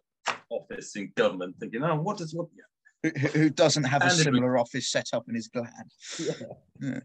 office 0.49 0.95
in 0.95 1.12
government 1.15 1.56
thinking, 1.60 1.84
oh, 1.84 1.95
what 1.95 2.17
does 2.17 2.34
what? 2.34 2.47
Yeah. 2.56 3.12
Who, 3.21 3.30
who 3.30 3.49
doesn't 3.49 3.86
have 3.86 4.01
and 4.01 4.12
a 4.12 4.13
similar 4.13 4.58
office 4.58 4.91
set 4.91 5.08
up 5.13 5.23
and 5.27 5.36
is 5.36 5.47
glad? 5.47 5.71
Yeah. 6.19 6.34
yeah. 6.80 6.99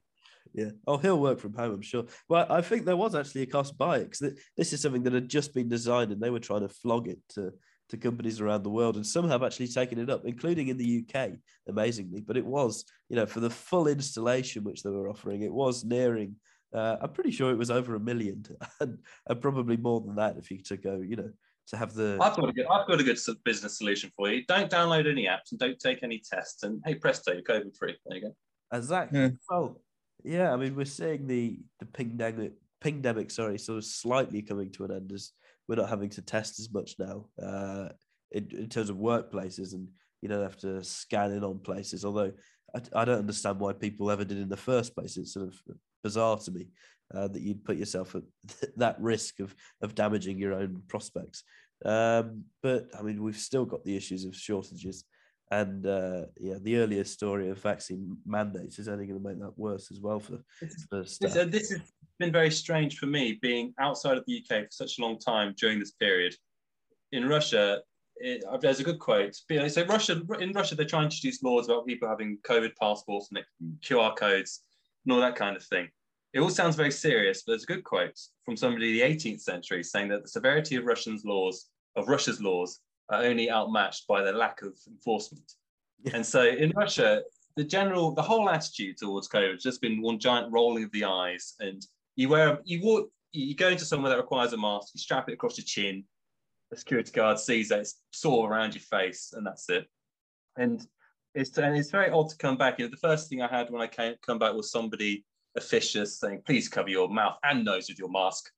Yeah. 0.54 0.70
Oh, 0.86 0.96
he'll 0.96 1.20
work 1.20 1.38
from 1.38 1.52
home, 1.52 1.74
I'm 1.74 1.82
sure. 1.82 2.06
Well, 2.30 2.46
I 2.48 2.62
think 2.62 2.86
there 2.86 2.96
was 2.96 3.14
actually 3.14 3.42
a 3.42 3.46
cost 3.46 3.76
by 3.76 3.98
it 3.98 4.10
because 4.10 4.38
this 4.56 4.72
is 4.72 4.80
something 4.80 5.02
that 5.02 5.12
had 5.12 5.28
just 5.28 5.52
been 5.52 5.68
designed 5.68 6.12
and 6.12 6.20
they 6.20 6.30
were 6.30 6.40
trying 6.40 6.62
to 6.62 6.68
flog 6.70 7.08
it 7.08 7.18
to 7.30 7.52
to 7.88 7.96
companies 7.96 8.40
around 8.40 8.62
the 8.62 8.70
world, 8.70 8.96
and 8.96 9.06
some 9.06 9.28
have 9.28 9.42
actually 9.42 9.68
taken 9.68 9.98
it 9.98 10.10
up, 10.10 10.22
including 10.24 10.68
in 10.68 10.76
the 10.76 11.04
UK, 11.04 11.30
amazingly. 11.68 12.20
But 12.20 12.36
it 12.36 12.44
was, 12.44 12.84
you 13.08 13.16
know, 13.16 13.26
for 13.26 13.40
the 13.40 13.50
full 13.50 13.86
installation 13.86 14.64
which 14.64 14.82
they 14.82 14.90
were 14.90 15.08
offering, 15.08 15.42
it 15.42 15.52
was 15.52 15.84
nearing. 15.84 16.36
Uh, 16.74 16.96
I'm 17.00 17.12
pretty 17.12 17.30
sure 17.30 17.50
it 17.50 17.58
was 17.58 17.70
over 17.70 17.94
a 17.94 18.00
million, 18.00 18.44
and, 18.80 18.98
and, 19.28 19.40
probably 19.40 19.76
more 19.76 20.00
than 20.00 20.16
that 20.16 20.36
if 20.36 20.50
you 20.50 20.62
to 20.64 20.76
go, 20.76 21.00
you 21.00 21.16
know, 21.16 21.30
to 21.68 21.76
have 21.76 21.94
the. 21.94 22.18
I've 22.20 22.36
got 22.36 22.48
a 22.48 22.52
good, 22.52 22.66
I've 22.66 22.86
got 22.86 23.00
a 23.00 23.04
good 23.04 23.18
business 23.44 23.78
solution 23.78 24.10
for 24.16 24.30
you. 24.30 24.44
Don't 24.46 24.70
download 24.70 25.10
any 25.10 25.26
apps 25.26 25.52
and 25.52 25.60
don't 25.60 25.78
take 25.78 26.02
any 26.02 26.20
tests, 26.28 26.64
and 26.64 26.82
hey 26.84 26.96
presto, 26.96 27.32
you're 27.32 27.42
COVID 27.42 27.76
free. 27.76 27.96
There 28.06 28.18
you 28.18 28.22
go. 28.24 28.36
Exactly. 28.72 29.20
Yeah. 29.20 29.28
Well, 29.48 29.80
yeah. 30.24 30.52
I 30.52 30.56
mean, 30.56 30.74
we're 30.74 30.86
seeing 30.86 31.28
the 31.28 31.60
the 31.78 31.86
pingdemic, 31.86 32.52
pingdemic, 32.80 33.30
sorry, 33.30 33.58
sort 33.58 33.78
of 33.78 33.84
slightly 33.84 34.42
coming 34.42 34.72
to 34.72 34.84
an 34.84 34.92
end 34.92 35.12
as 35.12 35.30
we're 35.68 35.76
not 35.76 35.88
having 35.88 36.10
to 36.10 36.22
test 36.22 36.60
as 36.60 36.72
much 36.72 36.94
now 36.98 37.26
uh, 37.42 37.88
in, 38.32 38.48
in 38.52 38.68
terms 38.68 38.90
of 38.90 38.96
workplaces, 38.96 39.72
and 39.74 39.88
you 40.22 40.28
don't 40.28 40.42
have 40.42 40.58
to 40.58 40.82
scan 40.84 41.32
in 41.32 41.44
on 41.44 41.58
places. 41.58 42.04
Although 42.04 42.32
I, 42.74 42.80
I 42.94 43.04
don't 43.04 43.18
understand 43.18 43.60
why 43.60 43.72
people 43.72 44.10
ever 44.10 44.24
did 44.24 44.38
in 44.38 44.48
the 44.48 44.56
first 44.56 44.94
place. 44.94 45.16
It's 45.16 45.34
sort 45.34 45.48
of 45.48 45.54
bizarre 46.02 46.38
to 46.38 46.50
me. 46.50 46.68
uh, 47.14 47.28
that 47.28 47.42
you'd 47.42 47.64
put 47.64 47.76
yourself 47.76 48.14
at 48.14 48.22
that 48.76 49.00
risk 49.00 49.40
of 49.40 49.54
of 49.82 49.94
damaging 49.94 50.38
your 50.38 50.54
own 50.54 50.82
prospects. 50.88 51.44
Um, 51.84 52.44
but 52.62 52.88
I 52.98 53.02
mean, 53.02 53.22
we've 53.22 53.36
still 53.36 53.64
got 53.64 53.84
the 53.84 53.96
issues 53.96 54.24
of 54.24 54.34
shortages, 54.34 55.04
and 55.50 55.86
uh, 55.86 56.22
yeah, 56.38 56.56
the 56.60 56.78
earlier 56.78 57.04
story 57.04 57.50
of 57.50 57.58
vaccine 57.58 58.16
mandates 58.26 58.78
is 58.78 58.88
only 58.88 59.06
going 59.06 59.22
to 59.22 59.28
make 59.28 59.38
that 59.40 59.58
worse 59.58 59.90
as 59.90 60.00
well 60.00 60.20
for, 60.20 60.38
for 60.88 61.04
staff. 61.04 61.34
This, 61.34 61.36
uh, 61.36 61.44
this 61.44 61.70
has 61.70 61.80
been 62.18 62.32
very 62.32 62.50
strange 62.50 62.98
for 62.98 63.06
me 63.06 63.38
being 63.42 63.74
outside 63.78 64.16
of 64.16 64.24
the 64.26 64.42
UK 64.42 64.64
for 64.64 64.70
such 64.70 64.98
a 64.98 65.02
long 65.02 65.18
time 65.18 65.54
during 65.56 65.78
this 65.78 65.92
period. 65.92 66.34
In 67.12 67.28
Russia, 67.28 67.80
it, 68.16 68.42
uh, 68.44 68.56
there's 68.56 68.80
a 68.80 68.84
good 68.84 68.98
quote. 68.98 69.34
So 69.34 69.84
Russia, 69.86 70.22
in 70.40 70.52
Russia, 70.52 70.74
they 70.74 70.84
try 70.84 71.02
and 71.02 71.12
introduce 71.12 71.42
laws 71.42 71.66
about 71.66 71.86
people 71.86 72.08
having 72.08 72.38
COVID 72.48 72.74
passports 72.80 73.30
and 73.30 73.44
QR 73.80 74.16
codes 74.16 74.62
and 75.04 75.12
all 75.12 75.20
that 75.20 75.36
kind 75.36 75.56
of 75.56 75.62
thing. 75.64 75.88
It 76.32 76.40
all 76.40 76.50
sounds 76.50 76.76
very 76.76 76.90
serious, 76.90 77.42
but 77.42 77.52
there's 77.52 77.62
a 77.62 77.66
good 77.66 77.84
quote 77.84 78.18
from 78.44 78.56
somebody 78.56 79.00
in 79.00 79.08
the 79.08 79.14
18th 79.14 79.40
century 79.40 79.82
saying 79.82 80.08
that 80.08 80.22
the 80.22 80.28
severity 80.28 80.76
of 80.76 80.84
Russians' 80.84 81.24
laws, 81.24 81.66
of 81.96 82.08
Russia's 82.08 82.42
laws, 82.42 82.80
are 83.10 83.22
only 83.22 83.50
outmatched 83.50 84.06
by 84.06 84.22
their 84.22 84.34
lack 84.34 84.62
of 84.62 84.74
enforcement. 84.88 85.52
and 86.12 86.24
so 86.24 86.44
in 86.44 86.72
Russia, 86.74 87.22
the 87.56 87.64
general, 87.64 88.12
the 88.12 88.22
whole 88.22 88.50
attitude 88.50 88.98
towards 88.98 89.28
COVID 89.28 89.52
has 89.52 89.62
just 89.62 89.80
been 89.80 90.02
one 90.02 90.18
giant 90.18 90.52
rolling 90.52 90.84
of 90.84 90.92
the 90.92 91.04
eyes. 91.04 91.54
And 91.60 91.86
you 92.16 92.28
wear, 92.28 92.58
you 92.64 92.82
walk, 92.82 93.10
you 93.32 93.54
go 93.54 93.68
into 93.68 93.84
somewhere 93.84 94.10
that 94.10 94.18
requires 94.18 94.52
a 94.52 94.56
mask, 94.56 94.88
you 94.94 95.00
strap 95.00 95.28
it 95.28 95.34
across 95.34 95.58
your 95.58 95.64
chin, 95.64 96.04
the 96.70 96.76
security 96.76 97.12
guard 97.12 97.38
sees 97.38 97.68
that 97.68 97.80
it's 97.80 98.00
sore 98.10 98.50
around 98.50 98.74
your 98.74 98.82
face, 98.82 99.32
and 99.34 99.46
that's 99.46 99.68
it. 99.70 99.86
And 100.56 100.84
it's 101.34 101.56
and 101.58 101.76
it's 101.76 101.90
very 101.90 102.10
odd 102.10 102.30
to 102.30 102.36
come 102.36 102.56
back. 102.56 102.78
You 102.78 102.86
know, 102.86 102.90
the 102.90 102.96
first 102.96 103.28
thing 103.28 103.42
I 103.42 103.48
had 103.48 103.70
when 103.70 103.82
I 103.82 103.86
came 103.86 104.14
come 104.24 104.38
back 104.38 104.54
was 104.54 104.70
somebody 104.70 105.24
officious 105.56 106.18
saying, 106.18 106.42
"Please 106.46 106.68
cover 106.68 106.88
your 106.88 107.08
mouth 107.08 107.36
and 107.44 107.64
nose 107.64 107.88
with 107.88 107.98
your 107.98 108.10
mask." 108.10 108.50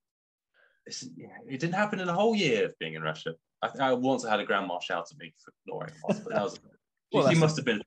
It 0.86 1.60
didn't 1.60 1.74
happen 1.74 2.00
in 2.00 2.08
a 2.08 2.14
whole 2.14 2.34
year 2.34 2.66
of 2.66 2.78
being 2.78 2.94
in 2.94 3.02
Russia. 3.02 3.34
I, 3.60 3.70
I 3.80 3.92
once 3.92 4.24
had 4.24 4.40
a 4.40 4.44
grandma 4.44 4.78
shout 4.78 5.08
at 5.10 5.18
me 5.18 5.34
for 5.44 5.52
not 5.66 5.76
wearing 5.76 5.92
a 5.92 6.08
mask, 6.08 6.24
but 6.24 6.32
that 6.32 6.42
was 6.42 6.60
well, 7.12 7.28
he 7.28 7.38
must 7.38 7.56
have 7.56 7.66
been. 7.66 7.82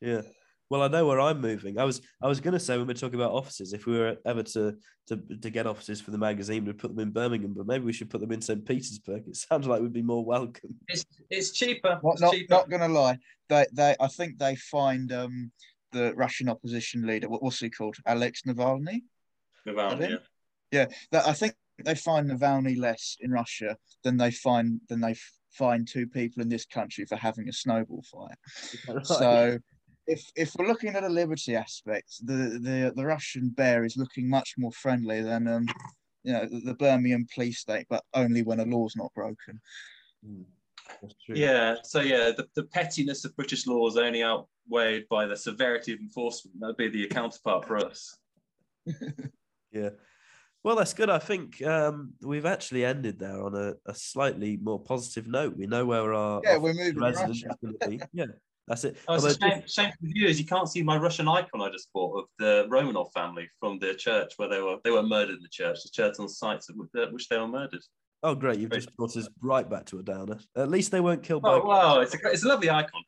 Yeah. 0.00 0.22
Well, 0.68 0.82
I 0.82 0.88
know 0.88 1.06
where 1.06 1.20
I'm 1.20 1.40
moving. 1.40 1.78
I 1.78 1.84
was 1.84 2.00
I 2.22 2.26
was 2.26 2.40
going 2.40 2.54
to 2.54 2.60
say 2.60 2.76
when 2.76 2.86
we're 2.86 2.94
talking 2.94 3.20
about 3.20 3.32
offices, 3.32 3.72
if 3.72 3.86
we 3.86 3.98
were 3.98 4.16
ever 4.24 4.42
to, 4.42 4.76
to 5.08 5.16
to 5.40 5.50
get 5.50 5.66
offices 5.66 6.00
for 6.00 6.10
the 6.10 6.18
magazine, 6.18 6.64
we'd 6.64 6.78
put 6.78 6.90
them 6.90 7.00
in 7.00 7.12
Birmingham, 7.12 7.54
but 7.56 7.66
maybe 7.66 7.84
we 7.84 7.92
should 7.92 8.10
put 8.10 8.20
them 8.20 8.32
in 8.32 8.42
St. 8.42 8.64
Petersburg. 8.64 9.24
It 9.28 9.36
sounds 9.36 9.66
like 9.66 9.80
we'd 9.80 9.92
be 9.92 10.02
more 10.02 10.24
welcome. 10.24 10.74
It's 10.88 11.04
it's 11.30 11.52
cheaper. 11.52 11.98
What, 12.00 12.14
it's 12.14 12.22
not 12.22 12.32
cheaper. 12.32 12.54
not 12.54 12.68
going 12.68 12.82
to 12.82 12.88
lie, 12.88 13.18
they 13.48 13.66
they 13.72 13.94
I 14.00 14.08
think 14.08 14.38
they 14.38 14.56
find 14.56 15.12
um 15.12 15.52
the 15.92 16.12
Russian 16.14 16.48
opposition 16.48 17.06
leader. 17.06 17.28
What, 17.28 17.42
what's 17.42 17.60
he 17.60 17.70
called? 17.70 17.96
Alex 18.04 18.42
Navalny. 18.46 19.02
Navalny. 19.66 20.10
Yeah. 20.10 20.16
Yeah, 20.72 20.86
that, 21.12 21.28
I 21.28 21.32
think 21.32 21.54
they 21.84 21.94
find 21.94 22.28
Navalny 22.28 22.76
less 22.76 23.16
in 23.20 23.30
Russia 23.30 23.76
than 24.02 24.16
they 24.16 24.30
find 24.30 24.80
than 24.88 25.00
they 25.00 25.14
find 25.52 25.86
two 25.86 26.06
people 26.06 26.42
in 26.42 26.48
this 26.48 26.66
country 26.66 27.04
for 27.06 27.16
having 27.16 27.48
a 27.48 27.52
snowball 27.52 28.02
fight. 28.02 28.36
Right. 28.88 29.06
So 29.06 29.58
if 30.06 30.30
if 30.36 30.54
we're 30.56 30.66
looking 30.66 30.94
at 30.94 31.04
a 31.04 31.08
liberty 31.08 31.56
aspect, 31.56 32.14
the 32.24 32.58
the 32.62 32.92
the 32.94 33.04
Russian 33.04 33.50
bear 33.50 33.84
is 33.84 33.96
looking 33.96 34.28
much 34.28 34.54
more 34.56 34.72
friendly 34.72 35.22
than 35.22 35.48
um 35.48 35.66
you 36.22 36.32
know 36.32 36.46
the, 36.46 36.60
the 36.60 36.74
Birmingham 36.74 37.26
police 37.32 37.60
state, 37.60 37.86
but 37.88 38.04
only 38.14 38.42
when 38.42 38.60
a 38.60 38.64
law's 38.64 38.96
not 38.96 39.14
broken. 39.14 39.60
Mm, 40.26 40.44
yeah. 41.28 41.76
So 41.84 42.00
yeah, 42.00 42.32
the, 42.36 42.46
the 42.54 42.64
pettiness 42.64 43.24
of 43.24 43.36
British 43.36 43.66
law 43.66 43.86
is 43.88 43.96
only 43.96 44.22
outweighed 44.22 45.08
by 45.08 45.26
the 45.26 45.36
severity 45.36 45.92
of 45.92 46.00
enforcement. 46.00 46.60
That'd 46.60 46.76
be 46.76 46.88
the 46.88 47.06
counterpart 47.08 47.64
for 47.66 47.76
us. 47.76 48.16
yeah. 49.72 49.90
Well, 50.64 50.74
that's 50.74 50.94
good. 50.94 51.10
I 51.10 51.20
think 51.20 51.62
um, 51.62 52.14
we've 52.20 52.44
actually 52.44 52.84
ended 52.84 53.20
there 53.20 53.40
on 53.40 53.54
a, 53.54 53.74
a, 53.86 53.94
slightly 53.94 54.56
more 54.56 54.80
positive 54.80 55.28
note. 55.28 55.56
We 55.56 55.68
know 55.68 55.86
where 55.86 56.12
our 56.12 56.40
yeah, 56.42 56.56
we're 56.56 56.74
moving 56.74 56.98
residents 57.00 57.44
going 57.62 57.76
to 57.80 57.88
be. 57.88 58.00
Yeah, 58.12 58.24
that's 58.68 58.84
it. 58.84 58.96
Oh, 59.06 59.14
it's 59.14 59.38
shame, 59.38 59.62
shame 59.66 59.90
for 59.90 59.98
the 60.02 60.12
viewers. 60.12 60.40
You 60.40 60.46
can't 60.46 60.68
see 60.68 60.82
my 60.82 60.96
Russian 60.96 61.28
icon 61.28 61.60
I 61.60 61.70
just 61.70 61.92
bought 61.92 62.18
of 62.18 62.24
the 62.38 62.66
Romanov 62.68 63.12
family 63.12 63.48
from 63.60 63.78
the 63.78 63.94
church 63.94 64.32
where 64.38 64.48
they 64.48 64.60
were 64.60 64.78
they 64.82 64.90
were 64.90 65.02
murdered 65.02 65.36
in 65.36 65.42
the 65.42 65.48
church. 65.48 65.82
The 65.82 65.90
church 65.90 66.16
on 66.18 66.28
sites 66.28 66.68
at 66.68 67.12
which 67.12 67.28
they 67.28 67.38
were 67.38 67.48
murdered. 67.48 67.82
Oh, 68.22 68.34
great! 68.34 68.58
You've 68.58 68.72
just 68.72 68.96
brought 68.96 69.16
us 69.16 69.28
right 69.40 69.68
back 69.68 69.86
to 69.86 70.00
a 70.00 70.02
downer. 70.02 70.38
At 70.56 70.68
least 70.68 70.90
they 70.90 71.00
weren't 71.00 71.22
killed 71.22 71.42
oh, 71.44 71.60
by. 71.60 71.66
wow, 71.66 72.00
it's 72.00 72.14
a 72.14 72.18
it's 72.24 72.44
a 72.44 72.48
lovely 72.48 72.70
icon. 72.70 73.02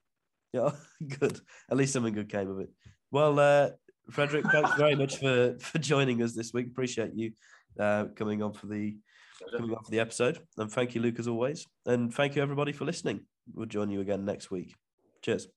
Yeah, 0.53 0.71
good. 1.19 1.41
At 1.71 1.77
least 1.77 1.93
something 1.93 2.15
good 2.15 2.31
came 2.31 2.49
of 2.49 2.61
it. 2.61 2.71
Well, 3.11 3.39
uh, 3.41 3.71
Frederick, 4.11 4.45
thanks 4.53 4.75
very 4.75 4.95
much 4.95 5.17
for 5.17 5.57
for 5.59 5.79
joining 5.79 6.23
us 6.23 6.35
this 6.35 6.53
week. 6.53 6.69
Appreciate 6.69 7.15
you 7.15 7.33
uh, 7.81 8.07
coming 8.15 8.43
on 8.43 8.53
for 8.53 8.67
the 8.67 8.97
coming 9.51 9.75
on 9.75 9.83
for 9.83 9.91
the 9.91 10.01
episode, 10.01 10.39
and 10.57 10.71
thank 10.71 10.95
you, 10.95 11.01
Luke, 11.01 11.19
as 11.19 11.27
always, 11.27 11.67
and 11.85 12.15
thank 12.15 12.37
you 12.37 12.43
everybody 12.43 12.71
for 12.71 12.85
listening. 12.85 13.23
We'll 13.53 13.67
join 13.67 13.91
you 13.91 14.01
again 14.01 14.25
next 14.25 14.53
week. 14.53 14.75
Cheers. 15.23 15.49